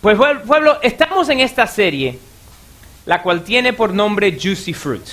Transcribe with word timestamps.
Pues 0.00 0.16
pueblo, 0.46 0.78
estamos 0.80 1.28
en 1.28 1.40
esta 1.40 1.66
serie, 1.66 2.18
la 3.04 3.20
cual 3.20 3.44
tiene 3.44 3.74
por 3.74 3.92
nombre 3.92 4.38
Juicy 4.40 4.72
Fruit. 4.72 5.06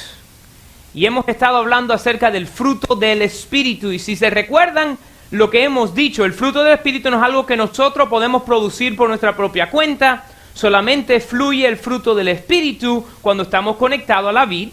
Y 0.94 1.06
hemos 1.06 1.28
estado 1.28 1.58
hablando 1.58 1.94
acerca 1.94 2.32
del 2.32 2.48
fruto 2.48 2.96
del 2.96 3.22
Espíritu. 3.22 3.92
Y 3.92 4.00
si 4.00 4.16
se 4.16 4.30
recuerdan 4.30 4.98
lo 5.32 5.50
que 5.50 5.66
hemos 5.66 5.94
dicho, 5.94 6.24
el 6.24 6.32
fruto 6.32 6.64
del 6.64 6.76
Espíritu 6.76 7.12
no 7.12 7.18
es 7.18 7.24
algo 7.24 7.46
que 7.46 7.58
nosotros 7.58 8.08
podemos 8.08 8.44
producir 8.44 8.96
por 8.96 9.10
nuestra 9.10 9.36
propia 9.36 9.70
cuenta. 9.70 10.26
Solamente 10.54 11.20
fluye 11.20 11.68
el 11.68 11.76
fruto 11.76 12.16
del 12.16 12.30
Espíritu 12.30 13.06
cuando 13.22 13.44
estamos 13.44 13.76
conectados 13.76 14.30
a 14.30 14.32
la 14.32 14.46
vid. 14.46 14.70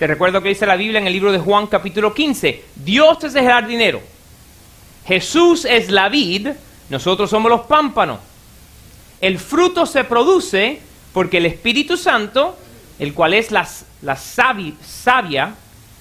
Te 0.00 0.08
recuerdo 0.08 0.42
que 0.42 0.48
dice 0.48 0.66
la 0.66 0.74
Biblia 0.74 0.98
en 0.98 1.06
el 1.06 1.12
libro 1.12 1.30
de 1.30 1.38
Juan 1.38 1.68
capítulo 1.68 2.12
15. 2.12 2.64
Dios 2.74 3.22
es 3.22 3.36
el 3.36 3.46
jardinero. 3.46 4.00
Jesús 5.06 5.64
es 5.64 5.90
la 5.90 6.08
vid. 6.08 6.48
Nosotros 6.90 7.30
somos 7.30 7.48
los 7.48 7.60
pámpanos. 7.60 8.18
El 9.24 9.38
fruto 9.38 9.86
se 9.86 10.04
produce 10.04 10.82
porque 11.14 11.38
el 11.38 11.46
Espíritu 11.46 11.96
Santo, 11.96 12.58
el 12.98 13.14
cual 13.14 13.32
es 13.32 13.50
la, 13.50 13.66
la 14.02 14.16
savia 14.16 15.54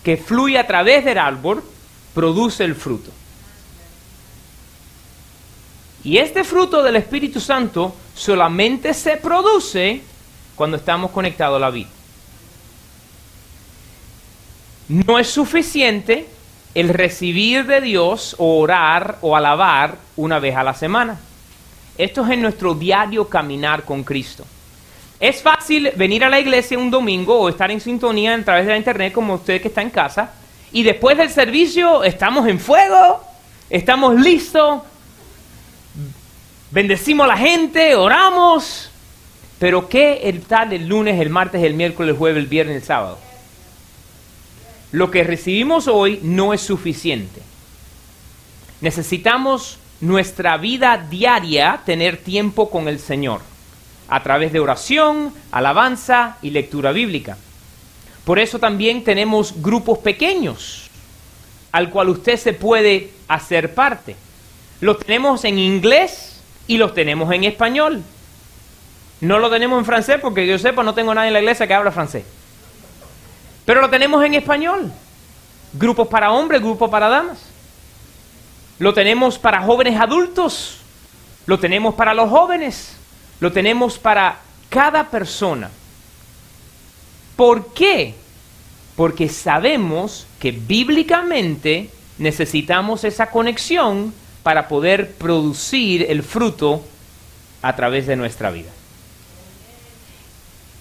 que 0.03 0.17
fluye 0.17 0.59
a 0.59 0.67
través 0.67 1.05
del 1.05 1.17
árbol, 1.17 1.63
produce 2.13 2.65
el 2.65 2.75
fruto. 2.75 3.11
Y 6.03 6.17
este 6.17 6.43
fruto 6.43 6.83
del 6.83 6.97
Espíritu 6.97 7.39
Santo 7.39 7.95
solamente 8.13 8.93
se 8.93 9.15
produce 9.15 10.01
cuando 10.57 10.75
estamos 10.75 11.09
conectados 11.11 11.55
a 11.55 11.59
la 11.61 11.69
vida. 11.69 11.87
No 14.89 15.17
es 15.17 15.29
suficiente 15.29 16.27
el 16.75 16.89
recibir 16.89 17.67
de 17.67 17.79
Dios 17.79 18.35
o 18.37 18.59
orar 18.59 19.19
o 19.21 19.37
alabar 19.37 19.97
una 20.17 20.39
vez 20.39 20.57
a 20.57 20.63
la 20.63 20.73
semana. 20.73 21.21
Esto 21.97 22.25
es 22.25 22.31
en 22.31 22.41
nuestro 22.41 22.73
diario 22.73 23.27
caminar 23.27 23.83
con 23.83 24.03
Cristo. 24.03 24.45
Es 25.19 25.41
fácil 25.41 25.91
venir 25.95 26.23
a 26.23 26.29
la 26.29 26.39
iglesia 26.39 26.77
un 26.77 26.91
domingo 26.91 27.39
o 27.39 27.49
estar 27.49 27.71
en 27.71 27.79
sintonía 27.79 28.33
a 28.33 28.43
través 28.43 28.65
de 28.65 28.71
la 28.71 28.77
internet 28.77 29.13
como 29.13 29.35
usted 29.35 29.61
que 29.61 29.67
está 29.67 29.81
en 29.81 29.89
casa 29.89 30.33
y 30.71 30.83
después 30.83 31.17
del 31.17 31.29
servicio 31.29 32.03
estamos 32.03 32.47
en 32.47 32.59
fuego, 32.59 33.23
estamos 33.69 34.15
listos, 34.15 34.81
bendecimos 36.71 37.25
a 37.25 37.27
la 37.27 37.37
gente, 37.37 37.95
oramos, 37.95 38.89
pero 39.59 39.87
¿qué 39.87 40.21
el 40.23 40.41
tal 40.41 40.73
el 40.73 40.87
lunes, 40.87 41.21
el 41.21 41.29
martes, 41.29 41.63
el 41.63 41.75
miércoles, 41.75 42.13
el 42.13 42.17
jueves, 42.17 42.43
el 42.43 42.49
viernes, 42.49 42.75
el 42.77 42.83
sábado? 42.83 43.19
Lo 44.91 45.11
que 45.11 45.23
recibimos 45.23 45.87
hoy 45.87 46.19
no 46.23 46.53
es 46.53 46.61
suficiente. 46.61 47.41
Necesitamos 48.81 49.77
nuestra 50.03 50.57
vida 50.57 50.97
diaria 51.09 51.79
tener 51.85 52.17
tiempo 52.17 52.69
con 52.69 52.89
el 52.89 52.99
Señor, 52.99 53.39
a 54.09 54.21
través 54.21 54.51
de 54.51 54.59
oración, 54.59 55.33
alabanza 55.49 56.37
y 56.41 56.49
lectura 56.49 56.91
bíblica. 56.91 57.37
Por 58.25 58.37
eso 58.37 58.59
también 58.59 59.05
tenemos 59.05 59.61
grupos 59.61 59.99
pequeños, 59.99 60.89
al 61.71 61.89
cual 61.89 62.09
usted 62.09 62.35
se 62.35 62.51
puede 62.51 63.11
hacer 63.29 63.73
parte. 63.73 64.17
Los 64.81 64.99
tenemos 64.99 65.45
en 65.45 65.57
inglés 65.57 66.41
y 66.67 66.75
los 66.75 66.93
tenemos 66.93 67.31
en 67.31 67.45
español. 67.45 68.03
No 69.21 69.39
lo 69.39 69.49
tenemos 69.49 69.79
en 69.79 69.85
francés 69.85 70.17
porque 70.21 70.45
yo 70.45 70.59
sepa 70.59 70.83
no 70.83 70.93
tengo 70.93 71.13
nadie 71.13 71.29
en 71.29 71.33
la 71.33 71.39
iglesia 71.39 71.65
que 71.65 71.73
habla 71.73 71.93
francés. 71.93 72.25
Pero 73.63 73.79
lo 73.79 73.89
tenemos 73.89 74.21
en 74.25 74.33
español. 74.33 74.91
Grupos 75.71 76.09
para 76.09 76.33
hombres, 76.33 76.61
grupos 76.61 76.89
para 76.89 77.07
damas. 77.07 77.52
Lo 78.83 78.93
tenemos 78.93 79.39
para 79.39 79.61
jóvenes 79.61 79.97
adultos, 79.97 80.79
lo 81.45 81.57
tenemos 81.57 81.95
para 81.95 82.13
los 82.13 82.29
jóvenes, 82.29 82.97
lo 83.39 83.49
tenemos 83.53 83.97
para 83.97 84.39
cada 84.67 85.09
persona. 85.09 85.69
¿Por 87.37 87.73
qué? 87.73 88.13
Porque 88.97 89.29
sabemos 89.29 90.27
que 90.37 90.51
bíblicamente 90.51 91.91
necesitamos 92.17 93.05
esa 93.05 93.27
conexión 93.27 94.13
para 94.43 94.67
poder 94.67 95.13
producir 95.13 96.05
el 96.09 96.21
fruto 96.21 96.83
a 97.61 97.77
través 97.77 98.05
de 98.05 98.17
nuestra 98.17 98.51
vida. 98.51 98.71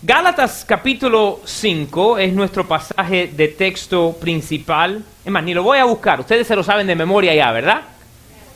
Gálatas 0.02 0.64
capítulo 0.66 1.40
5 1.44 2.18
es 2.18 2.32
nuestro 2.32 2.66
pasaje 2.66 3.28
de 3.28 3.46
texto 3.46 4.16
principal. 4.20 5.04
Es 5.24 5.30
más, 5.30 5.44
ni 5.44 5.54
lo 5.54 5.62
voy 5.62 5.78
a 5.78 5.84
buscar, 5.84 6.18
ustedes 6.18 6.48
se 6.48 6.56
lo 6.56 6.64
saben 6.64 6.88
de 6.88 6.96
memoria 6.96 7.32
ya, 7.32 7.52
¿verdad? 7.52 7.91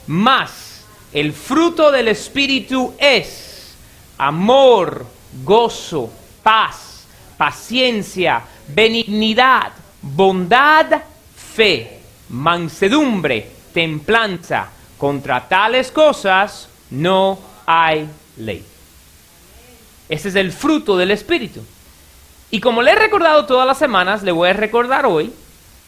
Más 0.06 0.67
el 1.12 1.33
fruto 1.33 1.91
del 1.91 2.09
Espíritu 2.09 2.94
es 2.99 3.75
amor, 4.19 5.06
gozo, 5.43 6.11
paz, 6.43 7.06
paciencia, 7.39 8.43
benignidad, 8.69 9.72
bondad, 10.03 11.03
fe, 11.55 12.00
mansedumbre, 12.28 13.50
templanza. 13.72 14.69
Contra 14.99 15.47
tales 15.47 15.91
cosas 15.91 16.69
no 16.91 17.39
hay 17.66 18.09
ley. 18.37 18.65
Ese 20.09 20.28
es 20.28 20.34
el 20.34 20.53
fruto 20.53 20.97
del 20.97 21.11
Espíritu. 21.11 21.62
Y 22.50 22.61
como 22.61 22.83
le 22.83 22.93
he 22.93 22.95
recordado 22.95 23.47
todas 23.47 23.66
las 23.66 23.78
semanas, 23.78 24.22
le 24.22 24.33
voy 24.33 24.49
a 24.49 24.53
recordar 24.53 25.05
hoy, 25.05 25.33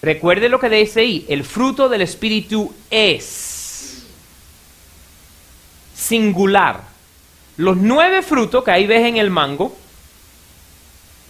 recuerde 0.02 0.48
lo 0.48 0.58
que 0.58 0.68
dice 0.68 1.00
ahí, 1.00 1.24
el 1.28 1.44
fruto 1.44 1.88
del 1.88 2.02
Espíritu 2.02 2.74
es 2.90 3.47
singular. 5.98 6.82
Los 7.56 7.76
nueve 7.76 8.22
frutos 8.22 8.62
que 8.62 8.70
ahí 8.70 8.86
ves 8.86 9.04
en 9.04 9.16
el 9.16 9.30
mango, 9.30 9.76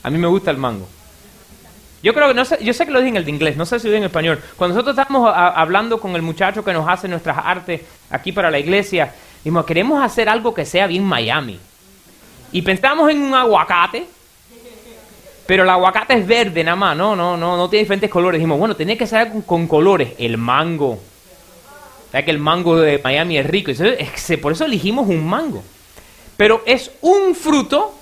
a 0.02 0.10
mí 0.10 0.18
me 0.18 0.26
gusta 0.26 0.50
el 0.50 0.58
mango. 0.58 0.86
Yo 2.02 2.14
creo 2.14 2.28
que, 2.28 2.34
no 2.34 2.44
sé, 2.44 2.58
yo 2.62 2.72
sé 2.72 2.84
que 2.86 2.92
lo 2.92 3.00
dije 3.00 3.08
en 3.08 3.16
el 3.16 3.24
de 3.24 3.30
inglés, 3.30 3.56
no 3.56 3.66
sé 3.66 3.80
si 3.80 3.86
lo 3.86 3.92
dije 3.92 3.98
en 3.98 4.04
español. 4.04 4.40
Cuando 4.56 4.74
nosotros 4.74 4.96
estamos 4.96 5.32
hablando 5.34 5.98
con 6.00 6.14
el 6.14 6.22
muchacho 6.22 6.64
que 6.64 6.72
nos 6.72 6.88
hace 6.88 7.08
nuestras 7.08 7.38
artes 7.38 7.80
aquí 8.10 8.30
para 8.30 8.50
la 8.50 8.58
iglesia, 8.58 9.12
dijimos, 9.38 9.64
queremos 9.64 10.02
hacer 10.02 10.28
algo 10.28 10.54
que 10.54 10.64
sea 10.64 10.86
bien 10.86 11.02
Miami. 11.02 11.58
Y 12.52 12.62
pensamos 12.62 13.10
en 13.10 13.20
un 13.20 13.34
aguacate, 13.34 14.06
pero 15.46 15.64
el 15.64 15.70
aguacate 15.70 16.14
es 16.14 16.26
verde 16.26 16.62
nada 16.62 16.76
más, 16.76 16.96
no, 16.96 17.16
no, 17.16 17.36
no, 17.36 17.56
no 17.56 17.68
tiene 17.68 17.84
diferentes 17.84 18.10
colores. 18.10 18.38
Dijimos, 18.38 18.58
bueno, 18.58 18.76
tiene 18.76 18.96
que 18.96 19.06
ser 19.06 19.32
con, 19.44 19.66
colores. 19.66 20.12
El 20.18 20.36
mango. 20.36 21.00
O 22.08 22.10
sea 22.10 22.24
que 22.24 22.30
el 22.30 22.38
mango 22.38 22.76
de 22.76 23.00
Miami 23.02 23.38
es 23.38 23.46
rico. 23.46 23.70
por 24.40 24.52
eso 24.52 24.64
elegimos 24.64 25.08
un 25.08 25.26
mango. 25.26 25.62
Pero 26.36 26.62
es 26.66 26.90
un 27.02 27.34
fruto 27.34 27.94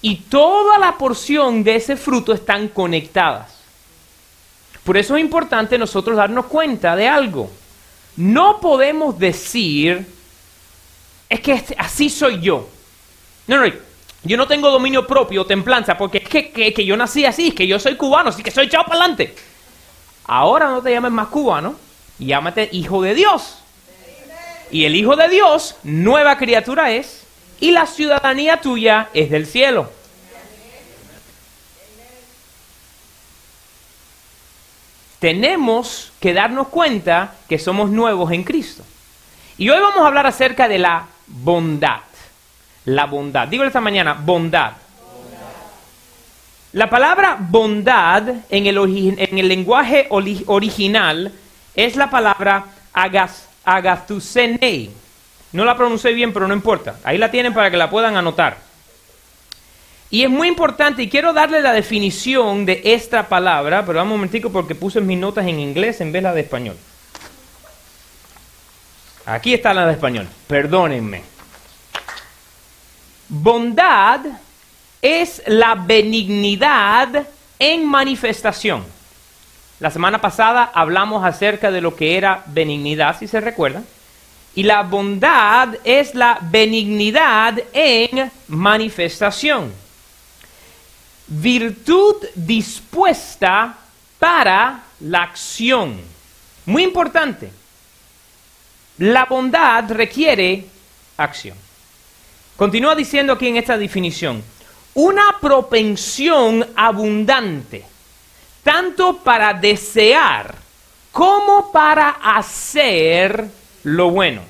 y 0.00 0.16
toda 0.16 0.78
la 0.78 0.96
porción 0.98 1.64
de 1.64 1.76
ese 1.76 1.96
fruto 1.96 2.32
están 2.32 2.68
conectadas. 2.68 3.58
Por 4.84 4.96
eso 4.96 5.16
es 5.16 5.22
importante 5.22 5.78
nosotros 5.78 6.16
darnos 6.16 6.46
cuenta 6.46 6.96
de 6.96 7.08
algo. 7.08 7.50
No 8.16 8.60
podemos 8.60 9.18
decir, 9.18 10.06
es 11.28 11.40
que 11.40 11.52
este, 11.52 11.74
así 11.78 12.10
soy 12.10 12.40
yo. 12.40 12.68
No, 13.46 13.64
no, 13.64 13.72
yo 14.24 14.36
no 14.36 14.46
tengo 14.46 14.70
dominio 14.70 15.06
propio, 15.06 15.44
templanza, 15.44 15.96
porque 15.96 16.18
es 16.18 16.28
que, 16.28 16.72
que, 16.72 16.84
yo 16.84 16.96
nací 16.96 17.24
así, 17.24 17.52
que 17.52 17.66
yo 17.66 17.78
soy 17.78 17.96
cubano, 17.96 18.30
así 18.30 18.42
que 18.42 18.50
soy 18.50 18.66
echado 18.66 18.84
para 18.84 18.98
adelante. 18.98 19.34
Ahora 20.24 20.68
no 20.68 20.82
te 20.82 20.92
llames 20.92 21.10
más 21.10 21.28
cubano, 21.28 21.74
llámate 22.24 22.68
hijo 22.72 23.02
de 23.02 23.14
Dios. 23.14 23.58
Y 24.70 24.84
el 24.84 24.96
hijo 24.96 25.16
de 25.16 25.28
Dios, 25.28 25.76
nueva 25.82 26.38
criatura 26.38 26.92
es, 26.92 27.24
y 27.60 27.72
la 27.72 27.86
ciudadanía 27.86 28.60
tuya 28.60 29.08
es 29.12 29.30
del 29.30 29.46
cielo. 29.46 29.90
Tenemos 35.18 36.12
que 36.20 36.32
darnos 36.32 36.68
cuenta 36.68 37.34
que 37.48 37.58
somos 37.58 37.90
nuevos 37.90 38.32
en 38.32 38.42
Cristo. 38.42 38.82
Y 39.58 39.68
hoy 39.68 39.78
vamos 39.80 40.00
a 40.00 40.06
hablar 40.06 40.26
acerca 40.26 40.66
de 40.66 40.78
la 40.78 41.06
bondad 41.26 42.00
la 42.84 43.06
bondad. 43.06 43.48
Digo 43.48 43.64
esta 43.64 43.80
mañana, 43.80 44.14
bondad. 44.14 44.72
La 46.72 46.88
palabra 46.88 47.36
bondad 47.38 48.28
en 48.48 48.66
el, 48.66 48.78
en 49.18 49.38
el 49.38 49.48
lenguaje 49.48 50.06
original 50.10 51.32
es 51.74 51.96
la 51.96 52.10
palabra 52.10 52.66
agas, 52.92 53.48
No 55.52 55.64
la 55.64 55.76
pronuncié 55.76 56.12
bien, 56.12 56.32
pero 56.32 56.48
no 56.48 56.54
importa. 56.54 56.96
Ahí 57.04 57.18
la 57.18 57.30
tienen 57.30 57.54
para 57.54 57.70
que 57.70 57.76
la 57.76 57.90
puedan 57.90 58.16
anotar. 58.16 58.56
Y 60.10 60.24
es 60.24 60.30
muy 60.30 60.48
importante, 60.48 61.02
y 61.02 61.08
quiero 61.08 61.32
darle 61.32 61.62
la 61.62 61.72
definición 61.72 62.66
de 62.66 62.82
esta 62.84 63.28
palabra, 63.28 63.86
pero 63.86 64.02
un 64.02 64.08
momentico 64.08 64.52
porque 64.52 64.74
puse 64.74 65.00
mis 65.00 65.18
notas 65.18 65.46
en 65.46 65.58
inglés 65.58 66.02
en 66.02 66.12
vez 66.12 66.22
de 66.22 66.28
la 66.28 66.34
de 66.34 66.42
español. 66.42 66.76
Aquí 69.24 69.54
está 69.54 69.72
la 69.72 69.86
de 69.86 69.92
español, 69.92 70.28
perdónenme. 70.46 71.22
Bondad 73.28 74.20
es 75.00 75.42
la 75.46 75.76
benignidad 75.76 77.26
en 77.58 77.86
manifestación. 77.86 78.84
La 79.82 79.90
semana 79.90 80.20
pasada 80.20 80.70
hablamos 80.72 81.24
acerca 81.24 81.72
de 81.72 81.80
lo 81.80 81.96
que 81.96 82.16
era 82.16 82.44
benignidad, 82.46 83.18
si 83.18 83.26
se 83.26 83.40
recuerdan. 83.40 83.84
Y 84.54 84.62
la 84.62 84.84
bondad 84.84 85.70
es 85.82 86.14
la 86.14 86.38
benignidad 86.40 87.60
en 87.72 88.30
manifestación. 88.46 89.72
Virtud 91.26 92.14
dispuesta 92.36 93.76
para 94.20 94.84
la 95.00 95.22
acción. 95.24 96.00
Muy 96.64 96.84
importante. 96.84 97.50
La 98.98 99.24
bondad 99.24 99.90
requiere 99.90 100.64
acción. 101.16 101.56
Continúa 102.56 102.94
diciendo 102.94 103.32
aquí 103.32 103.48
en 103.48 103.56
esta 103.56 103.76
definición, 103.76 104.44
una 104.94 105.38
propensión 105.40 106.68
abundante, 106.76 107.84
tanto 108.62 109.18
para 109.18 109.54
desear 109.54 110.54
como 111.10 111.70
para 111.70 112.10
hacer 112.10 113.48
lo 113.84 114.10
bueno. 114.10 114.42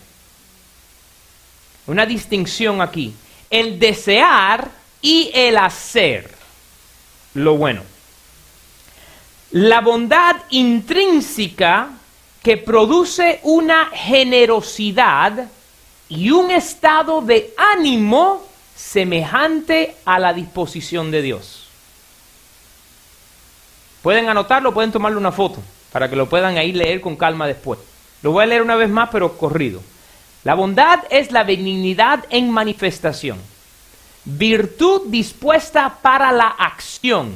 Una 1.87 2.07
distinción 2.07 2.81
aquí. 2.81 3.15
El 3.51 3.79
desear 3.79 4.71
y 5.01 5.31
el 5.35 5.57
hacer 5.57 6.31
lo 7.35 7.57
bueno. 7.57 7.83
La 9.51 9.81
bondad 9.81 10.37
intrínseca 10.51 11.91
que 12.43 12.57
produce 12.57 13.41
una 13.43 13.87
generosidad 13.93 15.49
y 16.09 16.31
un 16.31 16.51
estado 16.51 17.21
de 17.21 17.53
ánimo 17.57 18.47
semejante 18.75 19.97
a 20.05 20.19
la 20.19 20.33
disposición 20.33 21.11
de 21.11 21.23
Dios. 21.23 21.62
Pueden 24.03 24.29
anotarlo, 24.29 24.75
pueden 24.75 24.93
tomarle 24.93 25.19
una 25.19 25.33
foto 25.33 25.63
para 25.93 26.11
que 26.11 26.17
lo 26.17 26.29
puedan 26.29 26.59
ahí 26.59 26.73
leer 26.73 27.01
con 27.01 27.17
calma 27.17 27.47
después. 27.47 27.79
Lo 28.23 28.33
voy 28.33 28.45
a 28.45 28.47
leer 28.47 28.63
una 28.63 28.77
vez 28.77 28.91
más, 28.91 29.09
pero 29.11 29.39
corrido. 29.39 29.81
La 30.45 30.55
bondad 30.55 31.01
es 31.11 31.31
la 31.31 31.45
benignidad 31.45 32.25
en 32.31 32.51
manifestación, 32.51 33.39
virtud 34.25 35.03
dispuesta 35.07 35.99
para 36.03 36.33
la 36.33 36.49
acción, 36.49 37.33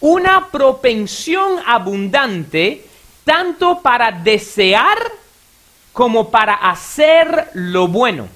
una 0.00 0.48
propensión 0.48 1.60
abundante 1.64 2.86
tanto 3.24 3.80
para 3.80 4.10
desear 4.10 4.98
como 5.92 6.30
para 6.30 6.54
hacer 6.54 7.50
lo 7.54 7.86
bueno. 7.86 8.26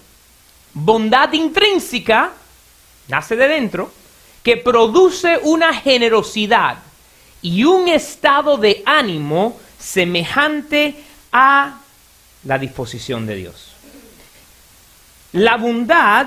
Bondad 0.74 1.32
intrínseca, 1.32 2.30
nace 3.08 3.34
de 3.34 3.48
dentro, 3.48 3.90
que 4.44 4.56
produce 4.56 5.40
una 5.42 5.74
generosidad 5.74 6.78
y 7.42 7.64
un 7.64 7.88
estado 7.88 8.56
de 8.56 8.82
ánimo 8.84 9.58
semejante 9.78 11.02
a 11.32 11.80
la 12.44 12.58
disposición 12.58 13.26
de 13.26 13.36
Dios. 13.36 13.72
La 15.32 15.56
bondad 15.56 16.26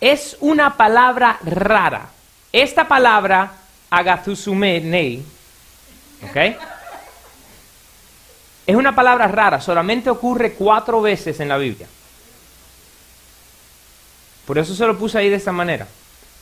es 0.00 0.36
una 0.40 0.76
palabra 0.76 1.38
rara. 1.44 2.10
Esta 2.52 2.86
palabra, 2.86 3.52
agathusumene, 3.90 5.22
¿ok? 6.22 6.36
Es 8.66 8.76
una 8.76 8.94
palabra 8.94 9.28
rara, 9.28 9.60
solamente 9.60 10.10
ocurre 10.10 10.52
cuatro 10.52 11.00
veces 11.00 11.40
en 11.40 11.48
la 11.48 11.56
Biblia. 11.56 11.88
Por 14.46 14.58
eso 14.58 14.74
se 14.74 14.86
lo 14.86 14.96
puse 14.98 15.18
ahí 15.18 15.28
de 15.28 15.36
esta 15.36 15.52
manera. 15.52 15.86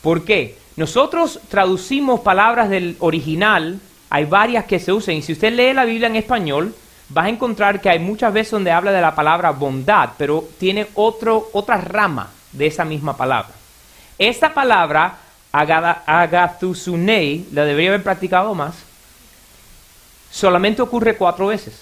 ¿Por 0.02 0.24
qué? 0.24 0.58
Nosotros 0.76 1.40
traducimos 1.48 2.20
palabras 2.20 2.68
del 2.68 2.96
original, 3.00 3.80
hay 4.10 4.26
varias 4.26 4.66
que 4.66 4.78
se 4.78 4.92
usan, 4.92 5.14
y 5.14 5.22
si 5.22 5.32
usted 5.32 5.52
lee 5.54 5.72
la 5.72 5.86
Biblia 5.86 6.08
en 6.08 6.16
español, 6.16 6.74
vas 7.08 7.26
a 7.26 7.30
encontrar 7.30 7.80
que 7.80 7.88
hay 7.88 7.98
muchas 7.98 8.32
veces 8.32 8.50
donde 8.50 8.72
habla 8.72 8.92
de 8.92 9.00
la 9.00 9.14
palabra 9.14 9.50
bondad, 9.52 10.10
pero 10.18 10.44
tiene 10.58 10.86
otro, 10.94 11.48
otra 11.52 11.78
rama 11.78 12.30
de 12.52 12.66
esa 12.66 12.84
misma 12.84 13.16
palabra. 13.16 13.54
Esta 14.18 14.52
palabra, 14.52 15.16
agathusune, 15.50 17.46
la 17.52 17.64
debería 17.64 17.90
haber 17.90 18.02
practicado 18.02 18.54
más, 18.54 18.74
solamente 20.30 20.82
ocurre 20.82 21.16
cuatro 21.16 21.46
veces. 21.46 21.80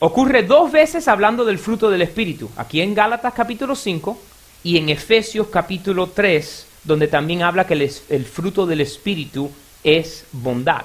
Ocurre 0.00 0.42
dos 0.42 0.70
veces 0.70 1.08
hablando 1.08 1.46
del 1.46 1.58
fruto 1.58 1.88
del 1.88 2.02
Espíritu, 2.02 2.50
aquí 2.58 2.82
en 2.82 2.94
Gálatas 2.94 3.32
capítulo 3.32 3.74
5 3.74 4.18
y 4.64 4.76
en 4.76 4.90
Efesios 4.90 5.46
capítulo 5.46 6.08
3, 6.08 6.66
donde 6.86 7.08
también 7.08 7.42
habla 7.42 7.66
que 7.66 7.74
el, 7.74 8.24
fruto 8.24 8.64
del 8.64 8.80
Espíritu 8.80 9.50
es 9.82 10.24
bondad. 10.32 10.84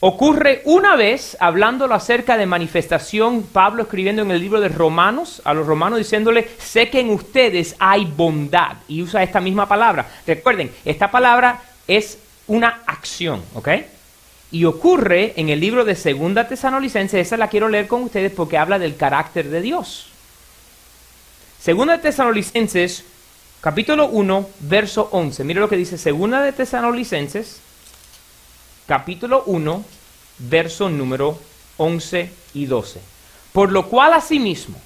Ocurre 0.00 0.62
una 0.64 0.94
vez 0.94 1.36
hablándolo 1.40 1.94
acerca 1.94 2.36
de 2.36 2.46
manifestación, 2.46 3.42
Pablo 3.42 3.82
escribiendo 3.82 4.22
en 4.22 4.30
el 4.30 4.40
libro 4.40 4.60
de 4.60 4.68
Romanos, 4.68 5.42
a 5.44 5.54
los 5.54 5.66
romanos 5.66 5.98
diciéndole, 5.98 6.48
sé 6.58 6.88
que 6.88 7.00
en 7.00 7.10
ustedes 7.10 7.74
hay 7.80 8.04
bondad, 8.04 8.76
y 8.86 9.02
usa 9.02 9.24
esta 9.24 9.40
misma 9.40 9.66
palabra. 9.66 10.08
Recuerden, 10.24 10.70
esta 10.84 11.10
palabra 11.10 11.62
es 11.88 12.18
una 12.46 12.82
acción, 12.86 13.42
¿ok? 13.54 13.68
Y 14.52 14.64
ocurre 14.66 15.32
en 15.36 15.48
el 15.48 15.58
libro 15.58 15.84
de 15.84 15.96
Segunda 15.96 16.46
Tesanolicenses, 16.46 17.26
esa 17.26 17.36
la 17.36 17.48
quiero 17.48 17.68
leer 17.68 17.88
con 17.88 18.02
ustedes 18.02 18.32
porque 18.32 18.56
habla 18.56 18.78
del 18.78 18.96
carácter 18.96 19.48
de 19.48 19.60
Dios. 19.60 20.06
Segunda 21.60 21.96
de 21.96 22.02
Tesanolicenses, 22.02 23.04
capítulo 23.60 24.06
1, 24.06 24.48
verso 24.60 25.08
11. 25.12 25.44
Mire 25.44 25.60
lo 25.60 25.68
que 25.68 25.76
dice 25.76 25.98
Segunda 25.98 26.42
de 26.42 26.52
Tesanolicenses, 26.52 27.60
capítulo 28.86 29.42
1, 29.46 29.84
verso 30.38 30.88
número 30.88 31.38
11 31.76 32.32
y 32.54 32.66
12. 32.66 33.00
Por 33.52 33.72
lo 33.72 33.88
cual 33.88 34.12
asimismo, 34.12 34.76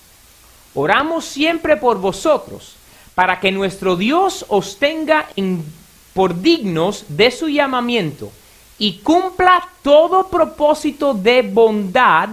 oramos 0.74 1.24
siempre 1.24 1.76
por 1.76 1.98
vosotros, 1.98 2.76
para 3.14 3.40
que 3.40 3.52
nuestro 3.52 3.96
Dios 3.96 4.46
os 4.48 4.78
tenga 4.78 5.28
por 6.14 6.40
dignos 6.40 7.04
de 7.08 7.30
su 7.30 7.48
llamamiento 7.48 8.32
y 8.78 8.98
cumpla 8.98 9.68
todo 9.82 10.28
propósito 10.28 11.12
de 11.12 11.42
bondad 11.42 12.30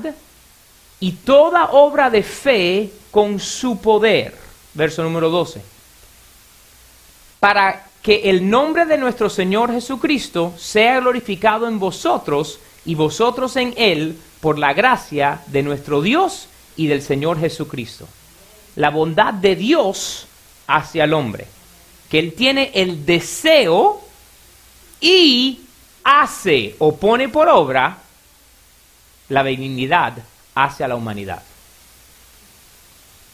y 1.02 1.12
toda 1.12 1.72
obra 1.72 2.10
de 2.10 2.24
fe 2.24 2.92
con 3.12 3.40
su 3.40 3.80
poder. 3.80 4.38
Verso 4.74 5.04
número 5.04 5.30
12. 5.30 5.79
Para 7.40 7.86
que 8.02 8.30
el 8.30 8.50
nombre 8.50 8.86
de 8.86 8.98
nuestro 8.98 9.30
Señor 9.30 9.72
Jesucristo 9.72 10.54
sea 10.58 11.00
glorificado 11.00 11.68
en 11.68 11.80
vosotros 11.80 12.60
y 12.86 12.96
vosotros 12.96 13.56
en 13.56 13.74
Él 13.78 14.18
por 14.42 14.58
la 14.58 14.74
gracia 14.74 15.42
de 15.48 15.64
nuestro 15.64 16.02
Dios 16.02 16.48
y 16.76 16.88
del 16.88 17.02
Señor 17.02 17.40
Jesucristo. 17.40 18.08
La 18.76 18.90
bondad 18.90 19.34
de 19.34 19.56
Dios 19.56 20.28
hacia 20.68 21.04
el 21.04 21.14
hombre, 21.14 21.46
que 22.10 22.20
Él 22.20 22.34
tiene 22.34 22.72
el 22.74 23.06
deseo 23.06 24.02
y 25.02 25.62
hace 26.04 26.76
o 26.80 26.96
pone 26.96 27.30
por 27.30 27.50
obra 27.50 27.98
la 29.28 29.44
benignidad 29.44 30.14
hacia 30.56 30.88
la 30.88 30.96
humanidad. 30.96 31.44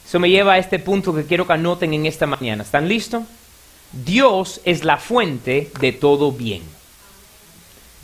Eso 0.07 0.19
me 0.19 0.29
lleva 0.29 0.53
a 0.53 0.57
este 0.57 0.79
punto 0.79 1.13
que 1.13 1.25
quiero 1.25 1.47
que 1.47 1.53
anoten 1.53 1.93
en 1.93 2.05
esta 2.05 2.27
mañana. 2.27 2.63
¿Están 2.63 2.87
listos? 2.87 3.23
Dios 3.91 4.61
es 4.65 4.83
la 4.83 4.97
fuente 4.97 5.71
de 5.79 5.91
todo 5.91 6.31
bien. 6.31 6.63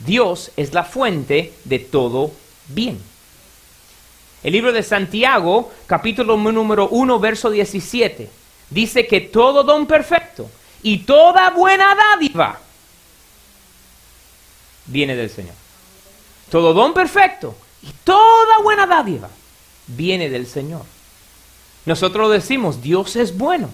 Dios 0.00 0.50
es 0.56 0.72
la 0.72 0.84
fuente 0.84 1.52
de 1.64 1.78
todo 1.78 2.32
bien. 2.68 3.00
El 4.42 4.52
libro 4.52 4.72
de 4.72 4.82
Santiago, 4.82 5.70
capítulo 5.86 6.36
número 6.36 6.88
1, 6.88 7.20
verso 7.20 7.50
17, 7.50 8.28
dice 8.70 9.06
que 9.06 9.20
todo 9.20 9.62
don 9.62 9.86
perfecto 9.86 10.50
y 10.82 10.98
toda 10.98 11.50
buena 11.50 11.94
dádiva 11.94 12.58
viene 14.86 15.14
del 15.14 15.30
Señor. 15.30 15.54
Todo 16.50 16.74
don 16.74 16.92
perfecto 16.92 17.54
y 17.82 17.88
toda 18.04 18.58
buena 18.62 18.86
dádiva 18.86 19.30
viene 19.86 20.28
del 20.28 20.46
Señor. 20.46 20.84
Nosotros 21.84 22.32
decimos, 22.32 22.82
Dios 22.82 23.16
es 23.16 23.36
bueno. 23.36 23.70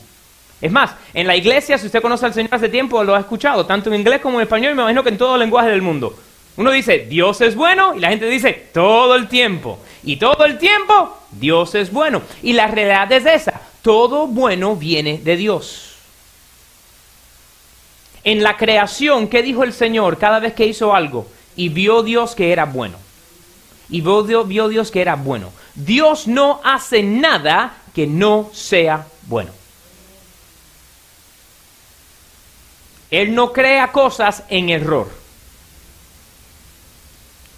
Es 0.60 0.72
más, 0.72 0.92
en 1.14 1.26
la 1.26 1.36
iglesia, 1.36 1.78
si 1.78 1.86
usted 1.86 2.02
conoce 2.02 2.26
al 2.26 2.34
Señor 2.34 2.54
hace 2.54 2.68
tiempo, 2.68 3.02
lo 3.04 3.14
ha 3.14 3.20
escuchado, 3.20 3.64
tanto 3.64 3.90
en 3.90 4.00
inglés 4.00 4.20
como 4.20 4.38
en 4.38 4.42
español, 4.42 4.72
y 4.72 4.74
me 4.74 4.82
imagino 4.82 5.04
que 5.04 5.10
en 5.10 5.18
todo 5.18 5.36
lenguaje 5.36 5.70
del 5.70 5.82
mundo. 5.82 6.16
Uno 6.56 6.72
dice, 6.72 7.06
Dios 7.08 7.40
es 7.40 7.54
bueno, 7.54 7.94
y 7.94 8.00
la 8.00 8.08
gente 8.08 8.26
dice, 8.26 8.52
todo 8.72 9.14
el 9.14 9.28
tiempo. 9.28 9.78
Y 10.02 10.16
todo 10.16 10.44
el 10.44 10.58
tiempo, 10.58 11.16
Dios 11.30 11.76
es 11.76 11.92
bueno. 11.92 12.22
Y 12.42 12.54
la 12.54 12.66
realidad 12.66 13.12
es 13.12 13.26
esa, 13.26 13.60
todo 13.82 14.26
bueno 14.26 14.74
viene 14.74 15.18
de 15.18 15.36
Dios. 15.36 15.94
En 18.24 18.42
la 18.42 18.56
creación, 18.56 19.28
¿qué 19.28 19.42
dijo 19.42 19.62
el 19.62 19.72
Señor 19.72 20.18
cada 20.18 20.40
vez 20.40 20.54
que 20.54 20.66
hizo 20.66 20.94
algo? 20.94 21.28
Y 21.54 21.68
vio 21.68 22.02
Dios 22.02 22.34
que 22.34 22.50
era 22.52 22.64
bueno. 22.64 22.98
Y 23.88 24.00
vio 24.00 24.68
Dios 24.68 24.90
que 24.90 25.00
era 25.00 25.14
bueno. 25.14 25.52
Dios 25.74 26.26
no 26.26 26.60
hace 26.64 27.02
nada 27.02 27.76
que 27.94 28.06
no 28.06 28.50
sea 28.52 29.06
bueno. 29.28 29.57
Él 33.10 33.34
no 33.34 33.52
crea 33.52 33.90
cosas 33.92 34.44
en 34.48 34.68
error. 34.68 35.08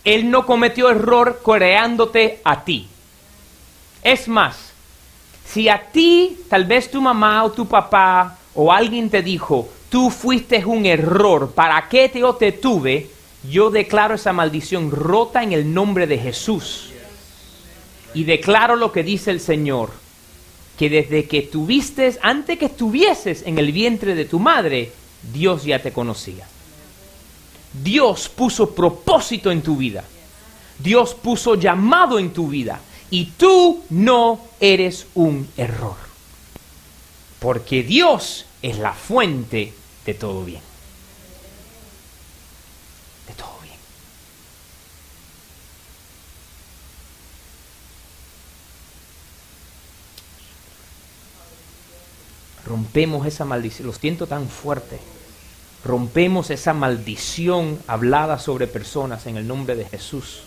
Él 0.05 0.31
no 0.31 0.47
cometió 0.47 0.91
error 0.91 1.41
creándote 1.45 2.41
a 2.45 2.65
ti. 2.65 2.89
Es 4.03 4.29
más, 4.29 4.73
si 5.45 5.69
a 5.69 5.91
ti, 5.91 6.39
tal 6.49 6.65
vez 6.65 6.91
tu 6.91 7.03
mamá 7.03 7.45
o 7.45 7.53
tu 7.53 7.67
papá 7.67 8.39
o 8.55 8.73
alguien 8.73 9.11
te 9.11 9.23
dijo, 9.23 9.69
tú 9.91 10.11
fuiste 10.11 10.65
un 10.65 10.87
error, 10.87 11.51
¿para 11.53 11.89
qué 11.89 12.09
te 12.09 12.21
yo 12.21 12.35
te 12.35 12.53
tuve? 12.53 13.11
Yo 13.49 13.71
declaro 13.71 14.15
esa 14.15 14.33
maldición 14.33 14.91
rota 14.91 15.43
en 15.43 15.53
el 15.53 15.73
nombre 15.73 16.07
de 16.07 16.19
Jesús. 16.19 16.91
Y 18.15 18.25
declaro 18.25 18.77
lo 18.77 18.93
que 18.93 19.03
dice 19.03 19.31
el 19.31 19.41
Señor, 19.41 19.91
que 20.79 20.89
desde 20.89 21.27
que 21.27 21.43
tuviste, 21.43 22.19
antes 22.23 22.59
que 22.59 22.67
estuvieses 22.67 23.43
en 23.47 23.59
el 23.59 23.73
vientre 23.73 24.15
de 24.15 24.25
tu 24.25 24.39
madre, 24.39 24.93
Dios 25.23 25.65
ya 25.65 25.83
te 25.83 25.93
conocía. 25.93 26.47
Dios 27.73 28.29
puso 28.29 28.75
propósito 28.75 29.51
en 29.51 29.63
tu 29.63 29.77
vida. 29.77 30.05
Dios 30.79 31.15
puso 31.15 31.55
llamado 31.55 32.19
en 32.19 32.33
tu 32.33 32.49
vida. 32.49 32.81
Y 33.11 33.27
tú 33.37 33.83
no 33.91 34.41
eres 34.61 35.07
un 35.15 35.49
error. 35.57 35.97
Porque 37.39 37.83
Dios 37.83 38.47
es 38.63 38.79
la 38.79 38.93
fuente 38.93 39.73
de 40.05 40.15
todo 40.15 40.45
bien. 40.45 40.63
De 43.27 43.35
todo 43.35 43.57
bien. 43.63 43.75
Rompemos 52.65 53.27
esa 53.27 53.45
maldición. 53.45 53.87
Lo 53.87 53.93
siento 53.93 54.27
tan 54.27 54.49
fuerte. 54.49 54.99
Rompemos 55.85 56.51
esa 56.51 56.75
maldición 56.75 57.79
hablada 57.87 58.39
sobre 58.39 58.67
personas 58.67 59.27
en 59.27 59.37
el 59.37 59.47
nombre 59.47 59.77
de 59.77 59.87
Jesús. 59.87 60.43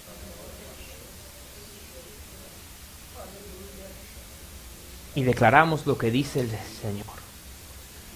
Y 5.15 5.23
declaramos 5.23 5.85
lo 5.85 5.97
que 5.97 6.11
dice 6.11 6.41
el 6.41 6.49
Señor. 6.49 7.05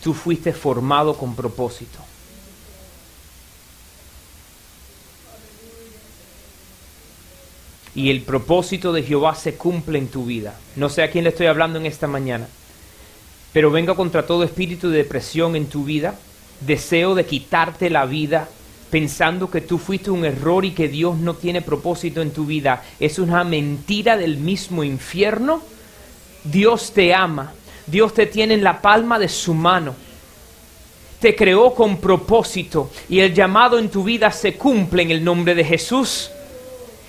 Tú 0.04 0.14
fuiste 0.14 0.54
formado 0.54 1.16
con 1.16 1.36
propósito. 1.36 2.00
Y 7.98 8.12
el 8.12 8.22
propósito 8.22 8.94
de 8.94 9.02
Jehová 9.02 9.34
se 9.34 9.56
cumple 9.56 9.98
en 9.98 10.08
tu 10.08 10.26
vida. 10.26 10.54
No 10.76 10.88
sé 10.88 11.02
a 11.02 11.10
quién 11.10 11.24
le 11.24 11.32
estoy 11.32 11.48
hablando 11.48 11.80
en 11.80 11.88
esta 11.88 12.06
mañana, 12.06 12.48
pero 13.54 13.72
venga 13.72 13.96
contra 13.96 14.28
todo 14.28 14.44
espíritu 14.44 14.90
de 14.90 14.98
depresión 14.98 15.56
en 15.56 15.66
tu 15.66 15.84
vida, 15.84 16.14
deseo 16.62 17.16
de 17.16 17.26
quitarte 17.26 17.90
la 17.90 18.06
vida, 18.06 18.50
pensando 18.90 19.50
que 19.50 19.62
tú 19.62 19.78
fuiste 19.78 20.12
un 20.12 20.26
error 20.26 20.66
y 20.66 20.72
que 20.72 20.88
Dios 20.88 21.18
no 21.18 21.34
tiene 21.34 21.62
propósito 21.62 22.22
en 22.22 22.32
tu 22.32 22.46
vida. 22.46 22.84
Es 23.00 23.20
una 23.20 23.44
mentira 23.44 24.18
del 24.18 24.38
mismo 24.38 24.84
infierno. 24.84 25.62
Dios 26.44 26.94
te 26.94 27.14
ama, 27.14 27.54
Dios 27.86 28.14
te 28.14 28.26
tiene 28.26 28.54
en 28.54 28.64
la 28.64 28.82
palma 28.82 29.20
de 29.20 29.30
su 29.30 29.54
mano. 29.54 29.96
Te 31.20 31.36
creó 31.36 31.74
con 31.74 31.98
propósito 31.98 32.92
y 33.10 33.20
el 33.20 33.34
llamado 33.34 33.80
en 33.80 33.90
tu 33.90 34.04
vida 34.04 34.32
se 34.32 34.54
cumple 34.56 35.02
en 35.04 35.12
el 35.12 35.24
nombre 35.24 35.56
de 35.56 35.64
Jesús. 35.64 36.30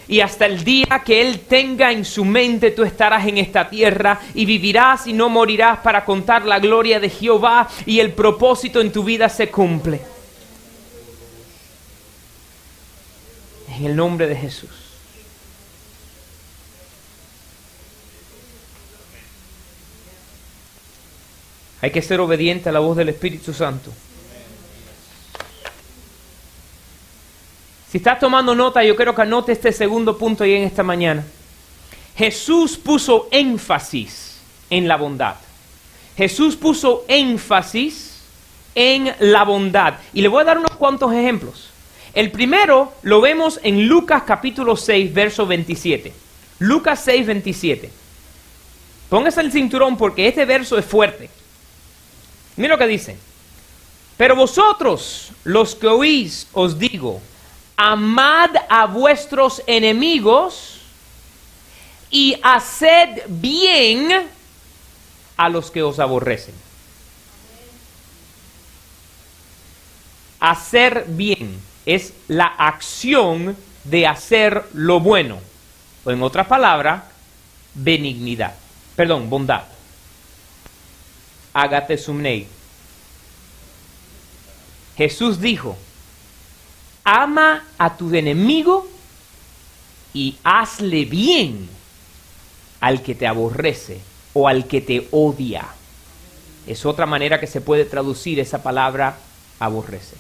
Y 0.09 0.21
hasta 0.21 0.47
el 0.47 0.65
día 0.65 1.03
que 1.05 1.21
Él 1.21 1.41
tenga 1.41 1.93
en 1.93 2.05
su 2.05 2.25
mente 2.25 2.71
tú 2.71 2.83
estarás 2.83 3.27
en 3.27 3.37
esta 3.37 3.69
tierra 3.69 4.19
y 4.35 4.47
vivirás 4.47 5.07
y 5.07 5.13
no 5.13 5.29
morirás 5.29 5.81
para 5.81 6.05
contar 6.05 6.47
la 6.47 6.59
gloria 6.59 6.99
de 6.99 7.11
Jehová 7.11 7.69
y 7.85 8.01
el 8.01 8.13
propósito 8.13 8.81
en 8.81 8.91
tu 8.91 9.05
vida 9.05 9.29
se 9.29 9.51
cumple. 9.51 10.01
En 13.77 13.85
el 13.85 13.95
nombre 13.95 14.27
de 14.27 14.35
Jesús. 14.35 14.71
Hay 21.81 21.91
que 21.91 22.03
ser 22.03 22.19
obediente 22.21 22.71
a 22.71 22.73
la 22.73 22.81
voz 22.81 22.97
del 22.97 23.11
Espíritu 23.11 23.53
Santo. 23.53 23.93
Si 27.91 27.99
estás 27.99 28.21
tomando 28.21 28.55
nota, 28.55 28.85
yo 28.85 28.95
quiero 28.95 29.15
que 29.15 29.23
anote 29.23 29.53
este 29.53 29.73
segundo 29.73 30.19
punto 30.19 30.45
ahí 30.45 30.55
en 30.55 30.65
esta 30.65 30.83
mañana. 30.83 31.25
Jesús 32.17 32.77
puso 32.77 33.29
énfasis 33.31 34.41
en 34.69 34.87
la 34.87 34.97
bondad. 34.97 35.37
Jesús 36.17 36.57
puso 36.57 37.05
énfasis 37.09 38.21
en 38.75 39.15
la 39.21 39.45
bondad. 39.45 39.95
Y 40.13 40.21
le 40.21 40.29
voy 40.29 40.43
a 40.43 40.45
dar 40.45 40.59
unos 40.59 40.73
cuantos 40.73 41.13
ejemplos. 41.13 41.71
El 42.13 42.31
primero 42.31 42.93
lo 43.03 43.21
vemos 43.21 43.59
en 43.63 43.87
Lucas 43.87 44.25
capítulo 44.27 44.77
6, 44.77 45.15
verso 45.15 45.47
27. 45.47 46.13
Lucas 46.59 47.01
6, 47.05 47.27
27. 47.27 47.91
Póngase 49.09 49.41
el 49.41 49.53
cinturón 49.53 49.97
porque 49.97 50.29
este 50.29 50.45
verso 50.45 50.77
es 50.77 50.85
fuerte. 50.85 51.31
Mira 52.57 52.75
lo 52.75 52.79
que 52.79 52.87
dice. 52.87 53.17
Pero 54.17 54.35
vosotros, 54.37 55.31
los 55.45 55.75
que 55.75 55.87
oís, 55.87 56.49
os 56.53 56.79
digo, 56.79 57.23
amad 57.79 58.51
a 58.69 58.85
vuestros 58.85 59.63
enemigos 59.67 60.81
y 62.11 62.39
haced 62.43 63.23
bien 63.29 64.29
a 65.39 65.49
los 65.49 65.71
que 65.71 65.83
os 65.83 65.99
aborrecen. 65.99 66.55
Hacer 70.41 71.07
bien 71.09 71.59
es 71.87 72.13
la 72.29 72.47
acción 72.47 73.57
de 73.85 74.07
hacer 74.07 74.65
lo 74.75 75.01
bueno. 75.01 75.39
O 76.05 76.11
en 76.11 76.23
otras 76.23 76.47
palabras, 76.47 77.05
benignidad. 77.75 78.55
Perdón, 78.95 79.31
bondad 79.31 79.63
hágate 81.59 81.99
sumnei. 81.99 82.47
Jesús 84.97 85.41
dijo, 85.41 85.77
ama 87.09 87.65
a 87.79 87.97
tu 87.97 88.15
enemigo 88.15 88.87
y 90.13 90.37
hazle 90.45 91.07
bien 91.07 91.67
al 92.81 93.03
que 93.03 93.15
te 93.15 93.27
aborrece 93.27 93.99
o 94.35 94.47
al 94.47 94.67
que 94.67 94.83
te 94.83 95.09
odia. 95.11 95.67
Es 96.67 96.85
otra 96.85 97.07
manera 97.07 97.41
que 97.41 97.47
se 97.47 97.63
puede 97.63 97.87
traducir 97.87 98.39
esa 98.41 98.63
palabra 98.63 99.17
aborrece. 99.59 100.17